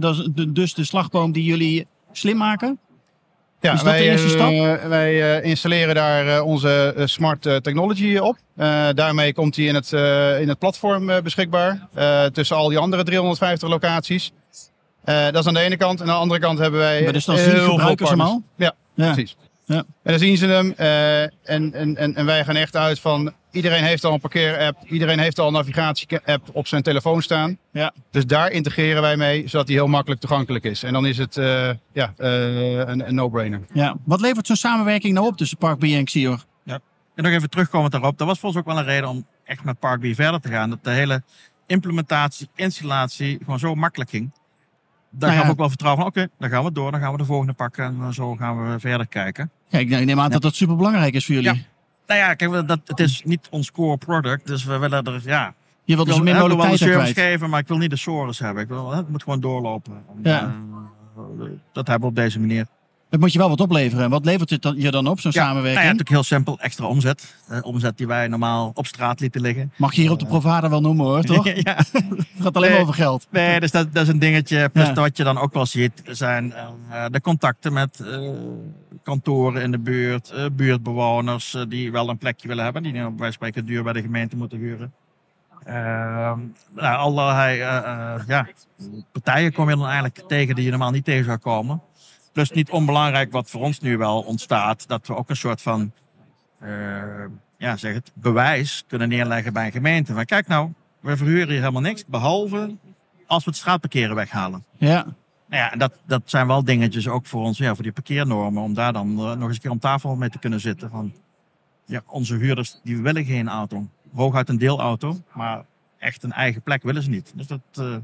dus 0.54 0.74
de 0.74 0.84
slagboom 0.84 1.32
die 1.32 1.44
jullie 1.44 1.88
slim 2.12 2.38
maken? 2.38 2.80
Ja, 3.60 3.72
Is 3.72 3.78
dat 3.78 3.88
wij, 3.88 3.98
de 3.98 4.04
eerste 4.04 4.30
stap? 4.30 4.52
Uh, 4.52 4.86
wij 4.86 5.40
uh, 5.40 5.50
installeren 5.50 5.96
daar 5.96 6.42
onze 6.42 6.94
smart 7.06 7.42
technology 7.42 8.18
op. 8.18 8.38
daarmee 8.94 9.34
komt 9.34 9.56
die 9.56 9.68
in 9.68 9.76
het, 9.76 9.92
in 10.42 10.50
het 10.50 10.60
platform 10.60 11.06
beschikbaar. 11.24 11.88
tussen 12.32 12.56
al 12.56 12.70
die 12.70 12.78
andere 12.78 13.04
350 13.04 13.70
locaties. 13.70 14.32
dat 15.04 15.36
is 15.36 15.48
aan 15.48 15.54
de 15.54 15.60
ene 15.60 15.78
kant. 15.78 16.02
En 16.02 16.08
aan 16.08 16.14
de 16.14 16.22
andere 16.22 16.40
kant 16.40 16.60
hebben 16.60 16.80
wij. 16.80 17.04
Maar 17.04 17.14
dus 17.14 17.26
dan 17.26 17.38
zien 17.38 17.58
gebruikers 17.58 18.10
hem 18.10 18.22
al? 18.22 18.44
Ja, 18.56 18.76
ja, 18.94 19.14
precies. 19.14 19.36
Ja. 19.66 19.76
En 19.76 20.12
dan 20.12 20.20
zien 20.20 20.38
ze 20.38 20.46
hem 20.46 20.74
eh, 20.78 21.22
en, 21.22 21.32
en, 21.44 21.98
en, 21.98 22.16
en 22.16 22.26
wij 22.26 22.46
gaan 22.46 22.56
echt 22.56 22.76
uit 22.76 23.00
van 23.00 23.34
iedereen 23.52 23.84
heeft 23.84 24.04
al 24.04 24.14
een 24.14 24.20
parkeer-app, 24.20 24.78
iedereen 24.88 25.20
heeft 25.20 25.40
al 25.40 25.48
een 25.48 25.54
navigatie-app 25.54 26.50
op 26.54 26.68
zijn 26.68 26.82
telefoon 26.82 27.22
staan. 27.22 27.58
Ja. 27.72 27.94
Dus 28.12 28.26
daar 28.26 28.52
integreren 28.52 29.02
wij 29.02 29.18
mee, 29.18 29.48
zodat 29.48 29.68
die 29.68 29.76
heel 29.76 29.88
makkelijk 29.88 30.22
toegankelijk 30.22 30.66
is. 30.66 30.84
En 30.84 30.94
dan 30.94 31.06
is 31.06 31.18
het 31.18 31.38
eh, 31.38 31.70
ja, 31.94 32.14
eh, 32.18 32.78
een, 32.78 33.08
een 33.08 33.16
no-brainer. 33.16 33.62
Ja. 33.74 33.96
Wat 34.06 34.22
levert 34.22 34.48
zo'n 34.48 34.56
samenwerking 34.56 35.14
nou 35.14 35.28
op 35.28 35.38
tussen 35.38 35.58
Park 35.58 35.84
en 35.84 36.06
Xior? 36.06 36.46
En 37.16 37.24
nog 37.24 37.34
even 37.34 37.50
terugkomend 37.50 37.92
daarop, 37.92 38.18
dat 38.18 38.28
was 38.28 38.40
voor 38.40 38.50
ons 38.50 38.58
ook 38.58 38.66
wel 38.66 38.78
een 38.78 38.84
reden 38.84 39.10
om 39.10 39.28
echt 39.44 39.64
met 39.64 39.80
Park 39.80 40.00
B 40.00 40.16
verder 40.16 40.40
te 40.40 40.50
gaan. 40.50 40.70
Dat 40.70 40.84
de 40.84 40.90
hele 40.90 41.24
implementatie, 41.68 42.50
installatie 42.56 43.38
gewoon 43.38 43.60
zo 43.60 43.76
makkelijk 43.76 44.10
ging. 44.10 44.32
Daar 45.16 45.30
Nou 45.30 45.34
gaan 45.34 45.46
we 45.46 45.52
ook 45.52 45.58
wel 45.60 45.70
vertrouwen 45.70 46.02
van, 46.04 46.12
oké, 46.12 46.28
dan 46.40 46.50
gaan 46.50 46.64
we 46.64 46.72
door, 46.72 46.92
dan 46.92 47.00
gaan 47.00 47.12
we 47.12 47.18
de 47.18 47.26
volgende 47.26 47.54
pakken 47.54 47.86
en 47.86 47.98
eh, 48.02 48.10
zo 48.10 48.36
gaan 48.36 48.72
we 48.72 48.80
verder 48.80 49.08
kijken. 49.08 49.50
Ja, 49.68 49.80
ik 49.80 49.90
neem 49.90 50.20
aan 50.20 50.32
dat 50.32 50.42
dat 50.42 50.56
super 50.56 50.76
belangrijk 50.76 51.14
is 51.14 51.26
voor 51.26 51.36
jullie. 51.36 51.66
Nou 52.08 52.20
ja, 52.20 52.34
kijk, 52.34 52.68
dat, 52.68 52.80
het 52.86 53.00
is 53.00 53.22
niet 53.26 53.48
ons 53.52 53.72
core 53.72 53.98
product, 53.98 54.48
dus 54.48 54.64
we 54.64 54.78
willen 54.78 55.04
er, 55.04 55.22
ja, 55.26 55.54
Je 55.84 55.96
wilt 55.96 56.08
dus 56.08 56.18
ik 56.18 56.24
wil 56.24 56.58
wel 56.58 56.78
kwijt. 56.78 57.14
geven, 57.14 57.50
maar 57.50 57.60
ik 57.60 57.68
wil 57.68 57.78
niet 57.78 57.90
de 57.90 57.96
sores 57.96 58.40
hebben. 58.40 58.64
Ik 58.64 58.70
wil, 58.70 58.92
het 58.92 59.10
moet 59.10 59.24
gewoon 59.24 59.40
doorlopen. 59.40 59.94
En, 59.94 60.20
Ja. 60.32 60.42
eh, 61.18 61.44
dat 61.72 61.88
hebben 61.88 62.02
we 62.10 62.16
op 62.16 62.24
deze 62.24 62.40
manier. 62.40 62.66
Het 63.14 63.22
moet 63.22 63.32
je 63.34 63.40
wel 63.40 63.50
wat 63.50 63.60
opleveren. 63.62 64.04
En 64.04 64.10
wat 64.10 64.26
levert 64.26 64.50
het 64.50 64.62
dan- 64.62 64.76
je 64.78 64.92
dan 64.92 65.08
op, 65.08 65.20
zo'n 65.20 65.32
Ja, 65.34 65.42
samenwerking? 65.42 65.74
Nou 65.74 65.86
ja, 65.86 65.92
natuurlijk 65.92 66.10
heel 66.10 66.24
simpel, 66.38 66.60
extra 66.60 66.86
omzet. 66.86 67.36
Eh, 67.48 67.58
omzet 67.62 67.98
die 67.98 68.08
wij 68.08 68.28
normaal 68.28 68.72
op 68.74 68.86
straat 68.86 69.20
lieten 69.20 69.42
liggen. 69.42 69.72
Mag 69.76 69.94
je 69.94 70.02
hier 70.02 70.12
op 70.12 70.20
de 70.20 70.26
Provada 70.26 70.70
wel 70.70 70.82
noemen 70.82 71.06
hoor, 71.06 71.22
toch? 71.34 71.46
ja. 71.48 71.76
Het 71.84 72.26
gaat 72.40 72.56
alleen 72.56 72.72
maar 72.72 72.80
over 72.82 72.94
geld. 72.94 73.28
Nee, 73.30 73.60
dus 73.60 73.72
dat, 73.72 73.94
dat 73.94 74.04
is 74.04 74.10
een 74.10 74.20
dingetje. 74.20 74.70
Plus 74.70 74.88
Ja. 74.88 74.94
wat 74.94 75.18
je 75.18 75.24
dan 75.24 75.38
ook 75.38 75.54
wel 75.54 75.66
ziet, 75.66 76.02
zijn 76.06 76.54
eh, 76.54 77.06
de 77.12 77.22
contacten 77.22 77.74
met 77.74 78.00
eh, 78.00 78.30
kantoren 79.04 79.62
in 79.62 79.72
de 79.72 79.80
buurt, 79.80 80.30
eh, 80.30 80.46
buurtbewoners 80.54 81.54
eh, 81.54 81.62
die 81.68 81.92
wel 81.92 82.10
een 82.10 82.18
plekje 82.18 82.48
willen 82.48 82.64
hebben, 82.64 82.84
die 82.84 83.10
bij 83.10 83.32
spreken 83.32 83.66
duur 83.66 83.84
bij 83.84 83.94
de 83.94 84.02
gemeente 84.02 84.36
moeten 84.36 84.58
huren. 84.58 84.94
Ehm, 85.66 86.40
nou, 86.76 86.98
allerlei 86.98 87.60
eh, 87.60 87.78
eh, 87.78 88.22
ja, 88.28 88.48
partijen 89.12 89.54
kom 89.54 89.70
je 89.70 89.76
dan 89.76 89.86
eigenlijk 89.86 90.24
tegen 90.28 90.56
die 90.56 90.64
je 90.64 90.70
normaal 90.70 90.92
niet 90.92 91.06
tegen 91.06 91.26
zou 91.26 91.38
komen. 91.38 91.82
Plus 92.34 92.52
niet 92.52 92.70
onbelangrijk 92.70 93.32
wat 93.32 93.50
voor 93.50 93.62
ons 93.62 93.80
nu 93.80 93.98
wel 93.98 94.22
ontstaat, 94.22 94.88
dat 94.88 95.08
we 95.08 95.16
ook 95.16 95.30
een 95.30 95.36
soort 95.36 95.62
van 95.62 95.92
eh, 96.60 97.26
ja, 97.58 97.78
zeg 97.78 97.94
het, 97.94 98.12
bewijs 98.14 98.84
kunnen 98.88 99.10
neerleggen 99.10 99.54
bij 99.54 99.66
een 99.66 99.72
gemeente. 99.72 100.14
Van 100.14 100.26
kijk 100.26 100.48
nou, 100.48 100.72
we 101.00 101.18
verhuren 101.18 101.48
hier 101.48 101.60
helemaal 101.60 101.82
niks, 101.82 102.06
behalve 102.06 102.76
als 103.28 103.44
we 103.44 103.50
het 103.50 103.60
straatparkeren 103.60 104.16
weghalen. 104.16 104.66
Ja. 104.78 105.06
Nou 105.48 105.64
ja, 105.64 105.72
en 105.72 105.80
dat, 105.80 106.00
dat 106.06 106.22
zijn 106.26 106.48
wel 106.48 106.64
dingetjes 106.64 107.08
ook 107.08 107.26
voor 107.26 107.44
ons, 107.44 107.58
ja, 107.58 107.74
voor 107.74 107.84
die 107.84 107.92
parkeernormen, 107.92 108.64
om 108.64 108.74
daar 108.74 108.94
dan 108.94 109.10
eh, 109.10 109.16
nog 109.16 109.48
eens 109.48 109.56
een 109.56 109.62
keer 109.62 109.72
om 109.72 109.80
tafel 109.80 110.16
mee 110.16 110.30
te 110.30 110.40
kunnen 110.40 110.60
zitten. 110.60 110.90
Van, 110.90 111.14
ja, 111.86 112.02
onze 112.06 112.36
huurders 112.36 112.80
die 112.84 113.02
willen 113.02 113.26
geen 113.26 113.50
auto. 113.50 113.88
Hooguit 114.14 114.50
een 114.50 114.58
deelauto, 114.58 115.22
maar 115.34 115.66
echt 115.98 116.24
een 116.24 116.32
eigen 116.32 116.62
plek 116.62 116.84
willen 116.84 117.04
ze 117.04 117.10
niet. 117.10 117.32
Dus 117.36 117.48
dat 117.48 117.62
eh, 117.74 117.96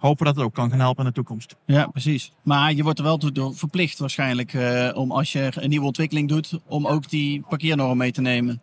hopen 0.00 0.26
dat 0.26 0.34
het 0.34 0.44
ook 0.44 0.54
kan 0.54 0.70
gaan 0.70 0.78
helpen 0.78 1.04
in 1.04 1.08
de 1.08 1.14
toekomst. 1.14 1.56
Ja, 1.64 1.86
precies. 1.86 2.32
Maar 2.42 2.72
je 2.72 2.82
wordt 2.82 2.98
er 2.98 3.04
wel 3.04 3.18
toe 3.18 3.32
door 3.32 3.54
verplicht 3.54 3.98
waarschijnlijk 3.98 4.54
eh, 4.54 4.90
om 4.94 5.12
als 5.12 5.32
je 5.32 5.52
een 5.54 5.68
nieuwe 5.68 5.86
ontwikkeling 5.86 6.28
doet, 6.28 6.58
om 6.66 6.86
ook 6.86 7.08
die 7.08 7.44
parkeernorm 7.48 7.98
mee 7.98 8.12
te 8.12 8.20
nemen. 8.20 8.60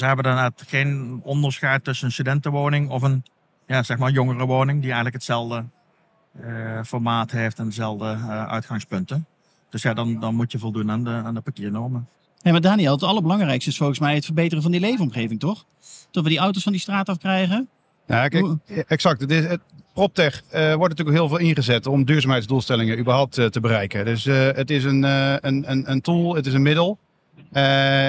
Ze 0.00 0.06
hebben 0.06 0.24
daarna 0.24 0.50
geen 0.66 1.20
onderscheid 1.24 1.84
tussen 1.84 2.06
een 2.06 2.12
studentenwoning 2.12 2.90
of 2.90 3.02
een 3.02 3.22
ja, 3.66 3.82
zeg 3.82 3.98
maar 3.98 4.10
jongerenwoning, 4.10 4.78
die 4.78 4.86
eigenlijk 4.86 5.14
hetzelfde 5.14 5.64
eh, 6.40 6.82
formaat 6.84 7.30
heeft 7.30 7.58
en 7.58 7.64
dezelfde 7.64 8.04
eh, 8.04 8.46
uitgangspunten. 8.46 9.26
Dus 9.70 9.82
ja, 9.82 9.94
dan, 9.94 10.20
dan 10.20 10.34
moet 10.34 10.52
je 10.52 10.58
voldoen 10.58 10.90
aan 10.90 11.04
de, 11.04 11.10
aan 11.10 11.34
de 11.34 11.40
parkeernormen. 11.40 12.08
Hey, 12.42 12.52
maar 12.52 12.60
Daniel, 12.60 12.92
het 12.92 13.02
allerbelangrijkste 13.02 13.70
is 13.70 13.76
volgens 13.76 13.98
mij 13.98 14.14
het 14.14 14.24
verbeteren 14.24 14.62
van 14.62 14.72
die 14.72 14.80
leefomgeving, 14.80 15.40
toch? 15.40 15.64
Dat 16.10 16.22
we 16.22 16.30
die 16.30 16.38
auto's 16.38 16.62
van 16.62 16.72
die 16.72 16.80
straat 16.80 17.08
afkrijgen. 17.08 17.68
Ja, 18.06 18.28
kijk, 18.28 18.56
exact. 18.86 19.20
Het 19.20 19.30
is, 19.30 19.44
het, 19.46 19.60
PropTech 20.00 20.42
eh, 20.48 20.74
wordt 20.74 20.88
natuurlijk 20.88 21.18
heel 21.18 21.28
veel 21.28 21.46
ingezet 21.46 21.86
om 21.86 22.04
duurzaamheidsdoelstellingen 22.04 22.98
überhaupt 22.98 23.38
eh, 23.38 23.46
te 23.46 23.60
bereiken. 23.60 24.04
Dus 24.04 24.26
eh, 24.26 24.46
het 24.52 24.70
is 24.70 24.84
een, 24.84 25.02
een, 25.02 25.70
een, 25.70 25.90
een 25.90 26.00
tool, 26.00 26.34
het 26.34 26.46
is 26.46 26.54
een 26.54 26.62
middel. 26.62 26.98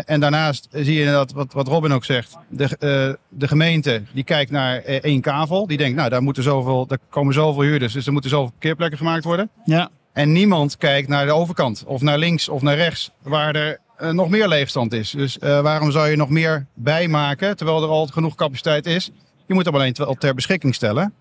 En 0.05 0.19
daarnaast 0.19 0.67
zie 0.71 0.93
je 0.93 0.99
inderdaad, 0.99 1.31
wat, 1.31 1.53
wat 1.53 1.67
Robin 1.67 1.91
ook 1.91 2.05
zegt, 2.05 2.37
de, 2.49 3.17
de 3.29 3.47
gemeente 3.47 4.03
die 4.13 4.23
kijkt 4.23 4.51
naar 4.51 4.77
één 4.83 5.21
kavel. 5.21 5.67
Die 5.67 5.77
denkt, 5.77 5.97
nou 5.97 6.09
daar, 6.09 6.21
moeten 6.21 6.43
zoveel, 6.43 6.85
daar 6.85 6.97
komen 7.09 7.33
zoveel 7.33 7.61
huurders, 7.61 7.93
dus 7.93 8.05
er 8.05 8.11
moeten 8.11 8.29
zoveel 8.29 8.49
parkeerplekken 8.49 8.97
gemaakt 8.97 9.23
worden. 9.23 9.49
Ja, 9.65 9.89
En 10.13 10.31
niemand 10.31 10.77
kijkt 10.77 11.07
naar 11.07 11.25
de 11.25 11.33
overkant, 11.33 11.83
of 11.85 12.01
naar 12.01 12.17
links 12.17 12.49
of 12.49 12.61
naar 12.61 12.75
rechts, 12.75 13.11
waar 13.21 13.55
er 13.55 13.79
nog 14.13 14.29
meer 14.29 14.47
leegstand 14.47 14.93
is. 14.93 15.11
Dus 15.11 15.37
waarom 15.39 15.91
zou 15.91 16.07
je 16.07 16.15
nog 16.15 16.29
meer 16.29 16.65
bijmaken, 16.73 17.57
terwijl 17.57 17.83
er 17.83 17.89
al 17.89 18.07
genoeg 18.07 18.35
capaciteit 18.35 18.85
is? 18.85 19.11
Je 19.47 19.53
moet 19.53 19.65
hem 19.65 19.75
alleen 19.75 19.93
ter 19.93 20.35
beschikking 20.35 20.75
stellen 20.75 21.13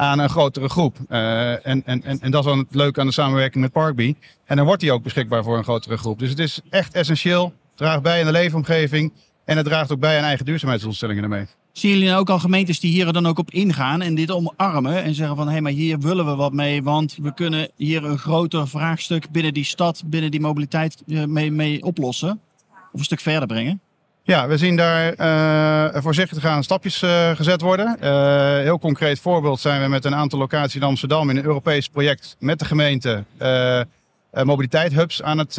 aan 0.00 0.18
een 0.18 0.28
grotere 0.28 0.68
groep. 0.68 0.96
Eh, 1.08 1.50
en, 1.50 1.82
en, 1.84 1.84
en, 1.84 2.20
en 2.20 2.30
dat 2.30 2.44
is 2.44 2.50
dan 2.50 2.58
het 2.58 2.74
leuke 2.74 3.00
aan 3.00 3.06
de 3.06 3.12
samenwerking 3.12 3.62
met 3.62 3.72
Parkbee. 3.72 4.16
En 4.44 4.56
dan 4.56 4.66
wordt 4.66 4.80
die 4.80 4.92
ook 4.92 5.02
beschikbaar 5.02 5.44
voor 5.44 5.56
een 5.56 5.64
grotere 5.64 5.96
groep. 5.96 6.18
Dus 6.18 6.30
het 6.30 6.38
is 6.38 6.60
echt 6.70 6.94
essentieel, 6.94 7.52
draagt 7.74 8.02
bij 8.02 8.20
aan 8.20 8.26
de 8.26 8.32
leefomgeving 8.32 9.12
en 9.44 9.56
het 9.56 9.66
draagt 9.66 9.92
ook 9.92 10.00
bij 10.00 10.18
aan 10.18 10.24
eigen 10.24 10.44
duurzaamheidsdoelstellingen 10.44 11.22
ermee. 11.22 11.46
Zien 11.72 11.90
jullie 11.90 12.06
nou 12.06 12.20
ook 12.20 12.30
al 12.30 12.38
gemeentes 12.38 12.80
die 12.80 12.90
hier 12.90 13.12
dan 13.12 13.26
ook 13.26 13.38
op 13.38 13.50
ingaan 13.50 14.02
en 14.02 14.14
dit 14.14 14.30
omarmen 14.30 15.02
en 15.02 15.14
zeggen 15.14 15.36
van 15.36 15.48
hé, 15.48 15.60
maar 15.60 15.72
hier 15.72 15.98
willen 15.98 16.26
we 16.26 16.34
wat 16.34 16.52
mee, 16.52 16.82
want 16.82 17.16
we 17.22 17.34
kunnen 17.34 17.70
hier 17.76 18.04
een 18.04 18.18
groter 18.18 18.68
vraagstuk 18.68 19.30
binnen 19.30 19.54
die 19.54 19.64
stad, 19.64 20.02
binnen 20.06 20.30
die 20.30 20.40
mobiliteit 20.40 21.02
eh, 21.06 21.24
mee, 21.24 21.50
mee 21.50 21.82
oplossen? 21.82 22.40
Of 22.92 22.98
een 22.98 23.04
stuk 23.04 23.20
verder 23.20 23.46
brengen? 23.46 23.80
Ja, 24.30 24.48
we 24.48 24.56
zien 24.56 24.76
daar 24.76 25.12
eh, 25.12 26.02
voorzichtig 26.02 26.44
aan 26.44 26.64
stapjes 26.64 27.02
eh, 27.02 27.30
gezet 27.30 27.60
worden. 27.60 27.96
Eh, 28.00 28.62
heel 28.62 28.78
concreet 28.78 29.20
voorbeeld 29.20 29.60
zijn 29.60 29.82
we 29.82 29.88
met 29.88 30.04
een 30.04 30.14
aantal 30.14 30.38
locaties 30.38 30.74
in 30.74 30.82
Amsterdam 30.82 31.30
in 31.30 31.36
een 31.36 31.44
Europees 31.44 31.88
project 31.88 32.36
met 32.38 32.58
de 32.58 32.64
gemeente 32.64 33.24
mobiliteit 34.44 35.22
aan 35.22 35.38
het, 35.38 35.58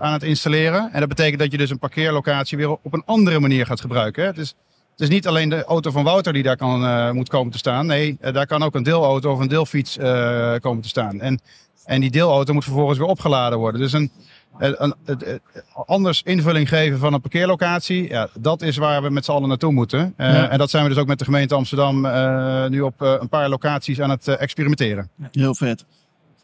aan 0.00 0.12
het 0.12 0.22
installeren. 0.22 0.92
En 0.92 1.00
dat 1.00 1.08
betekent 1.08 1.38
dat 1.38 1.52
je 1.52 1.58
dus 1.58 1.70
een 1.70 1.78
parkeerlocatie 1.78 2.56
weer 2.56 2.70
op 2.70 2.92
een 2.92 3.02
andere 3.06 3.40
manier 3.40 3.66
gaat 3.66 3.80
gebruiken. 3.80 4.22
hè. 4.22 4.28
Het 4.28 4.38
is, 4.38 4.54
het 4.90 5.00
is 5.00 5.08
niet 5.08 5.26
alleen 5.26 5.48
de 5.48 5.64
auto 5.64 5.90
van 5.90 6.04
Wouter 6.04 6.32
die 6.32 6.42
daar 6.42 6.56
kan, 6.56 7.14
moet 7.14 7.28
komen 7.28 7.52
te 7.52 7.58
staan. 7.58 7.86
Nee, 7.86 8.18
daar 8.20 8.46
kan 8.46 8.62
ook 8.62 8.74
een 8.74 8.82
deelauto 8.82 9.32
of 9.32 9.38
een 9.38 9.48
deelfiets 9.48 9.96
komen 10.60 10.82
te 10.82 10.88
staan. 10.88 11.20
En, 11.20 11.40
en 11.84 12.00
die 12.00 12.10
deelauto 12.10 12.52
moet 12.52 12.64
vervolgens 12.64 12.98
weer 12.98 13.08
opgeladen 13.08 13.58
worden. 13.58 13.80
Dus 13.80 13.92
een, 13.92 14.10
een, 14.58 14.82
een, 14.84 14.94
een- 15.04 15.28
een- 15.32 15.40
anders 15.86 16.22
invulling 16.22 16.68
geven 16.68 16.98
van 16.98 17.12
een 17.12 17.20
parkeerlocatie, 17.20 18.08
ja, 18.08 18.28
dat 18.38 18.62
is 18.62 18.76
waar 18.76 19.02
we 19.02 19.10
met 19.10 19.24
z'n 19.24 19.30
allen 19.30 19.48
naartoe 19.48 19.72
moeten. 19.72 20.14
Eh, 20.16 20.32
Ja. 20.32 20.48
En 20.48 20.58
dat 20.58 20.70
zijn 20.70 20.82
we 20.82 20.88
dus 20.88 20.98
ook 20.98 21.06
met 21.06 21.18
de 21.18 21.24
gemeente 21.24 21.54
Amsterdam 21.54 22.04
eh, 22.06 22.66
nu 22.66 22.80
op 22.80 23.02
eh, 23.02 23.14
een 23.20 23.28
paar 23.28 23.48
locaties 23.48 24.00
aan 24.00 24.10
het 24.10 24.28
eh, 24.28 24.40
experimenteren. 24.40 25.10
Heel 25.30 25.54
vet. 25.54 25.84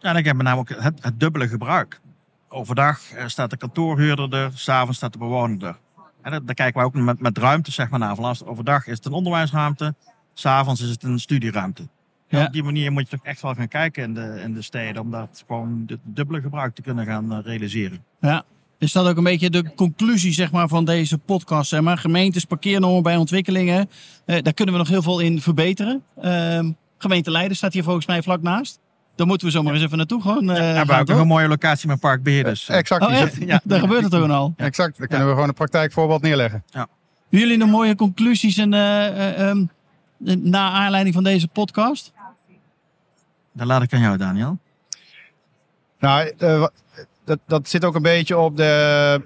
Ja, 0.01 0.11
en 0.11 0.17
ik 0.17 0.25
heb 0.25 0.37
met 0.37 0.47
name 0.47 0.61
ook 0.61 0.69
het, 0.69 0.99
het 1.01 1.21
dubbele 1.21 1.49
gebruik. 1.49 2.01
Overdag 2.49 3.01
eh, 3.13 3.27
staat 3.27 3.51
de 3.51 3.57
kantoorhuurder 3.57 4.33
er, 4.35 4.51
s'avonds 4.55 4.97
staat 4.97 5.13
de 5.13 5.19
bewoner 5.19 5.67
er. 5.69 5.77
En 6.23 6.31
daar, 6.31 6.45
daar 6.45 6.55
kijken 6.55 6.81
we 6.81 6.87
ook 6.87 6.95
met, 6.95 7.21
met 7.21 7.39
ruimte 7.39 7.73
zeg 7.73 7.89
maar, 7.91 7.99
naar. 7.99 8.17
Overdag 8.45 8.87
is 8.87 8.97
het 8.97 9.07
een 9.07 9.13
onderwijsruimte, 9.13 9.95
s'avonds 10.35 10.81
is 10.81 10.89
het 10.89 11.03
een 11.03 11.19
studieruimte. 11.19 11.89
Ja, 12.29 12.39
Ja. 12.39 12.47
Op 12.47 12.53
die 12.53 12.63
manier 12.63 12.93
moet 12.93 13.11
je 13.11 13.17
toch 13.17 13.27
echt 13.27 13.43
wel 13.43 13.55
gaan 13.55 13.69
kijken 13.69 14.03
in 14.03 14.15
de, 14.15 14.41
in 14.45 14.55
de 14.55 14.63
steden 14.63 15.03
om 15.03 15.11
dat 15.11 15.45
gewoon 15.47 15.83
het 15.87 15.99
dubbele 16.03 16.41
gebruik 16.41 16.75
te 16.75 16.83
kunnen 16.83 17.05
gaan 17.07 17.33
eh, 17.33 17.39
realiseren. 17.45 18.05
Ja. 18.21 18.45
Is 18.79 18.93
dat 18.93 19.07
ook 19.09 19.17
een 19.17 19.25
beetje 19.25 19.51
de 19.51 19.75
conclusie 19.75 20.33
zeg 20.33 20.53
maar, 20.53 20.69
van 20.69 20.85
deze 20.85 21.19
podcast? 21.19 21.69
Zeg 21.69 21.81
maar? 21.81 21.99
Gemeentes, 21.99 22.45
parkeernormen 22.45 23.03
bij 23.03 23.17
ontwikkelingen. 23.17 23.91
Eh, 24.25 24.43
daar 24.43 24.53
kunnen 24.55 24.75
we 24.75 24.81
nog 24.81 24.89
heel 24.89 25.03
veel 25.03 25.21
in 25.21 25.41
verbeteren. 25.41 26.03
Ehm, 26.21 26.71
gemeente 26.99 27.31
Leiden 27.31 27.57
staat 27.57 27.73
hier 27.73 27.83
volgens 27.85 28.07
mij 28.07 28.23
vlak 28.23 28.43
naast. 28.43 28.79
Daar 29.15 29.27
moeten 29.27 29.47
we 29.47 29.53
zomaar 29.53 29.75
eens 29.75 29.83
even 29.83 29.97
naartoe 29.97 30.21
gewoon. 30.23 30.51
eh, 30.51 30.57
Ja, 30.57 30.63
hebben 30.63 30.87
we 30.87 30.93
gaan, 30.93 31.01
ook 31.17 31.21
een 31.21 31.27
mooie 31.27 31.49
locatie 31.49 31.89
met 31.89 32.01
Parkbeheer. 32.01 32.45
Dus, 32.45 32.69
eh, 32.69 32.77
Exact. 32.77 33.03
Oh 33.07 33.17
zit- 33.17 33.37
Ja. 33.47 33.61
Daar 33.65 33.81
gebeurt 33.81 34.05
het 34.05 34.15
ook 34.15 34.29
al. 34.31 34.53
Exact. 34.57 34.99
Dan 34.99 35.07
kunnen 35.07 35.27
we 35.27 35.33
gewoon 35.33 35.49
een 35.49 35.55
praktijkvoorbeeld 35.55 36.23
neerleggen. 36.23 36.65
Jullie 37.29 37.57
nog 37.57 37.71
mooie 37.71 37.95
conclusies 37.95 38.57
en, 38.59 38.75
eh, 38.75 39.07
eh, 39.07 39.49
ehm, 39.49 39.65
na 40.43 40.71
aanleiding 40.71 41.15
van 41.15 41.25
deze 41.25 41.49
podcast? 41.49 42.13
Dan 43.57 43.67
laat 43.67 43.83
ik 43.83 43.93
aan 43.93 44.01
jou, 44.01 44.17
Daniel. 44.17 44.59
Nou, 46.01 46.33
eh, 46.39 46.67
dat, 47.25 47.39
dat 47.47 47.69
zit 47.69 47.85
ook 47.85 47.95
een 47.95 48.03
beetje 48.03 48.37
op 48.39 48.57
de, 48.57 49.21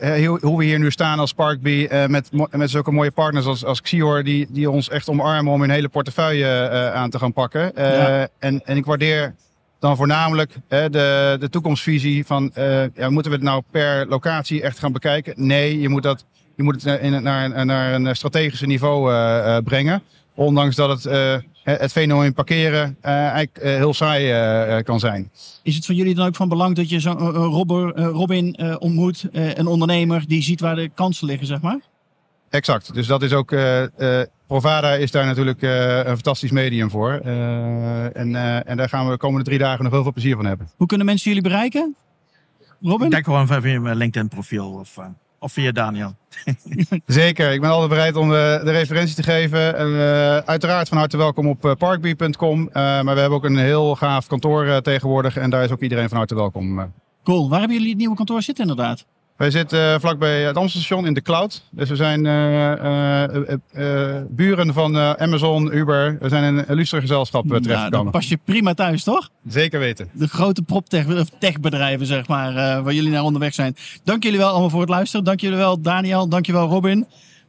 eh, 0.00 0.26
hoe, 0.26 0.38
hoe 0.42 0.58
we 0.58 0.64
hier 0.64 0.78
nu 0.78 0.90
staan 0.90 1.18
als 1.18 1.32
Parkbee. 1.32 1.88
eh, 1.88 2.06
met, 2.06 2.30
met 2.50 2.70
zulke 2.70 2.90
mooie 2.92 3.10
partners 3.10 3.46
als, 3.46 3.64
als 3.64 3.80
Xior, 3.80 4.22
die, 4.24 4.46
die 4.50 4.70
ons 4.70 4.88
echt 4.88 5.08
omarmen 5.08 5.52
om 5.52 5.60
hun 5.60 5.70
hele 5.70 5.88
portefeuille 5.88 6.46
eh, 6.46 6.92
aan 6.94 7.10
te 7.10 7.18
gaan 7.18 7.32
pakken. 7.32 7.76
Eh, 7.76 7.92
Ja. 7.92 8.28
en, 8.38 8.60
en 8.64 8.76
ik 8.76 8.84
waardeer 8.84 9.34
dan 9.78 9.96
voornamelijk 9.96 10.52
eh, 10.68 10.84
de, 10.90 11.36
de 11.40 11.48
toekomstvisie 11.48 12.26
van, 12.26 12.50
eh, 12.54 12.94
ja, 12.94 13.10
moeten 13.10 13.30
we 13.30 13.36
het 13.36 13.46
nou 13.46 13.62
per 13.70 14.06
locatie 14.08 14.62
echt 14.62 14.78
gaan 14.78 14.92
bekijken? 14.92 15.32
Nee, 15.36 15.80
je 15.80 15.88
moet, 15.88 16.02
dat, 16.02 16.24
je 16.56 16.62
moet 16.62 16.82
het 16.82 17.00
in, 17.00 17.22
naar, 17.22 17.66
naar 17.66 17.94
een 17.94 18.16
strategische 18.16 18.66
niveau 18.66 19.12
eh, 19.12 19.56
eh, 19.56 19.64
brengen. 19.64 20.02
Ondanks 20.34 20.76
dat 20.76 20.88
het 20.88 21.06
eh, 21.06 21.34
het 21.70 21.92
fenomeen 21.92 22.34
parkeren 22.34 22.96
eigenlijk 23.00 23.58
heel 23.62 23.94
saai 23.94 24.82
kan 24.82 25.00
zijn. 25.00 25.30
Is 25.62 25.74
het 25.74 25.86
voor 25.86 25.94
jullie 25.94 26.14
dan 26.14 26.26
ook 26.26 26.36
van 26.36 26.48
belang 26.48 26.76
dat 26.76 26.90
je 26.90 27.00
zo'n 27.00 27.18
Robin 27.94 28.78
ontmoet, 28.78 29.28
een 29.32 29.66
ondernemer 29.66 30.24
die 30.26 30.42
ziet 30.42 30.60
waar 30.60 30.76
de 30.76 30.90
kansen 30.94 31.26
liggen, 31.26 31.46
zeg 31.46 31.60
maar? 31.60 31.78
Exact. 32.50 32.94
Dus 32.94 33.06
dat 33.06 33.22
is 33.22 33.32
ook. 33.32 33.52
Uh, 33.52 33.82
uh, 33.98 34.22
Provada 34.46 34.94
is 34.94 35.10
daar 35.10 35.26
natuurlijk 35.26 35.62
uh, 35.62 35.96
een 35.96 36.04
fantastisch 36.04 36.50
medium 36.50 36.90
voor. 36.90 37.12
en, 37.12 38.34
en 38.64 38.76
daar 38.76 38.88
gaan 38.88 39.04
we 39.04 39.10
de 39.10 39.16
komende 39.16 39.44
drie 39.44 39.58
dagen 39.58 39.84
nog 39.84 39.92
heel 39.92 40.02
veel 40.02 40.12
plezier 40.12 40.36
van 40.36 40.44
hebben. 40.44 40.70
Hoe 40.76 40.86
kunnen 40.86 41.06
mensen 41.06 41.28
jullie 41.28 41.48
bereiken? 41.48 41.96
Robin? 42.80 43.06
Ik 43.06 43.12
denk 43.12 43.24
gewoon 43.24 43.46
via 43.46 43.80
mijn 43.80 43.96
LinkedIn 43.96 44.28
profiel 44.28 44.72
of, 44.72 44.98
of 45.38 45.52
via 45.52 45.72
Daniel. 45.72 46.14
Zeker, 47.06 47.52
ik 47.52 47.60
ben 47.60 47.70
altijd 47.70 47.90
bereid 47.90 48.16
om 48.16 48.28
de, 48.28 48.60
de 48.64 48.70
referentie 48.70 49.14
te 49.14 49.22
geven. 49.22 49.76
En, 49.76 50.46
uiteraard 50.46 50.88
van 50.88 50.98
harte 50.98 51.16
welkom 51.16 51.48
op 51.48 51.74
parkbee.com. 51.78 52.70
maar 52.72 53.04
we 53.04 53.20
hebben 53.20 53.38
ook 53.38 53.44
een 53.44 53.58
heel 53.58 53.94
gaaf 53.96 54.26
kantoor 54.26 54.82
tegenwoordig. 54.82 55.36
En 55.36 55.50
daar 55.50 55.64
is 55.64 55.70
ook 55.70 55.82
iedereen 55.82 56.08
van 56.08 56.16
harte 56.16 56.34
welkom. 56.34 56.92
Cool. 57.24 57.48
Waar 57.48 57.58
hebben 57.58 57.76
jullie 57.76 57.92
het 57.92 57.98
nieuwe 57.98 58.16
kantoor 58.16 58.42
zitten 58.42 58.68
inderdaad? 58.68 59.04
Wij 59.38 59.50
zitten 59.50 59.78
uh, 59.78 60.00
vlakbij 60.00 60.42
het 60.42 60.56
Amstelstation 60.56 61.06
in 61.06 61.14
de 61.14 61.22
cloud. 61.22 61.62
Dus 61.70 61.88
we 61.88 61.96
zijn 61.96 62.24
uh, 62.24 63.22
uh, 63.72 64.22
buren 64.28 64.72
van 64.72 64.96
Amazon, 64.96 65.74
Uber. 65.76 66.16
We 66.20 66.28
zijn 66.28 66.44
in 66.44 66.56
een 66.58 66.68
illustre 66.68 67.00
gezelschap 67.00 67.44
nou, 67.44 67.62
terechtgekomen. 67.62 68.12
Dan 68.12 68.20
pas 68.20 68.28
je 68.28 68.38
prima 68.44 68.74
thuis, 68.74 69.04
toch? 69.04 69.28
Zeker 69.48 69.78
weten. 69.78 70.08
De 70.12 70.28
grote 70.28 70.62
proptech-bedrijven, 70.62 72.06
zeg 72.06 72.28
maar, 72.28 72.82
waar 72.82 72.92
jullie 72.92 73.10
naar 73.10 73.22
onderweg 73.22 73.54
zijn. 73.54 73.76
Dank 74.04 74.22
jullie 74.22 74.38
wel 74.38 74.50
allemaal 74.50 74.70
voor 74.70 74.80
het 74.80 74.88
luisteren. 74.88 75.24
Dank 75.24 75.40
jullie 75.40 75.56
wel, 75.56 75.80
Daniel. 75.80 76.28
Dank 76.28 76.46
je 76.46 76.52
wel, 76.52 76.68
Robin. 76.68 77.06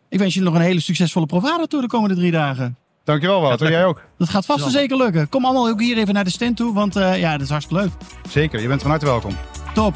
Ik 0.10 0.20
wens 0.20 0.34
jullie 0.34 0.50
nog 0.50 0.60
een 0.60 0.66
hele 0.66 0.80
succesvolle 0.80 1.26
Provada 1.26 1.66
door 1.66 1.82
de 1.82 1.88
komende 1.88 2.16
drie 2.16 2.32
dagen. 2.32 2.78
Dankjewel, 3.04 3.42
Wouter. 3.42 3.72
Jij 3.72 3.86
ook. 3.86 4.02
Dat 4.18 4.30
gaat 4.30 4.46
vast 4.46 4.66
en 4.66 4.72
zeker 4.72 4.98
lukken. 4.98 5.30
Kom 5.30 5.46
allemaal 5.46 5.70
ook 5.70 5.82
hier 5.82 5.98
even 5.98 6.14
naar 6.14 6.24
de 6.24 6.30
stand 6.30 6.58
toe, 6.58 6.74
want 6.74 6.94
ja, 6.94 7.32
dat 7.32 7.42
is 7.42 7.50
hartstikke 7.50 7.84
leuk. 7.84 7.92
Zeker, 8.30 8.62
je 8.62 8.68
bent 8.68 8.82
van 8.82 8.90
harte 8.90 9.06
welkom. 9.06 9.36
Top. 9.74 9.94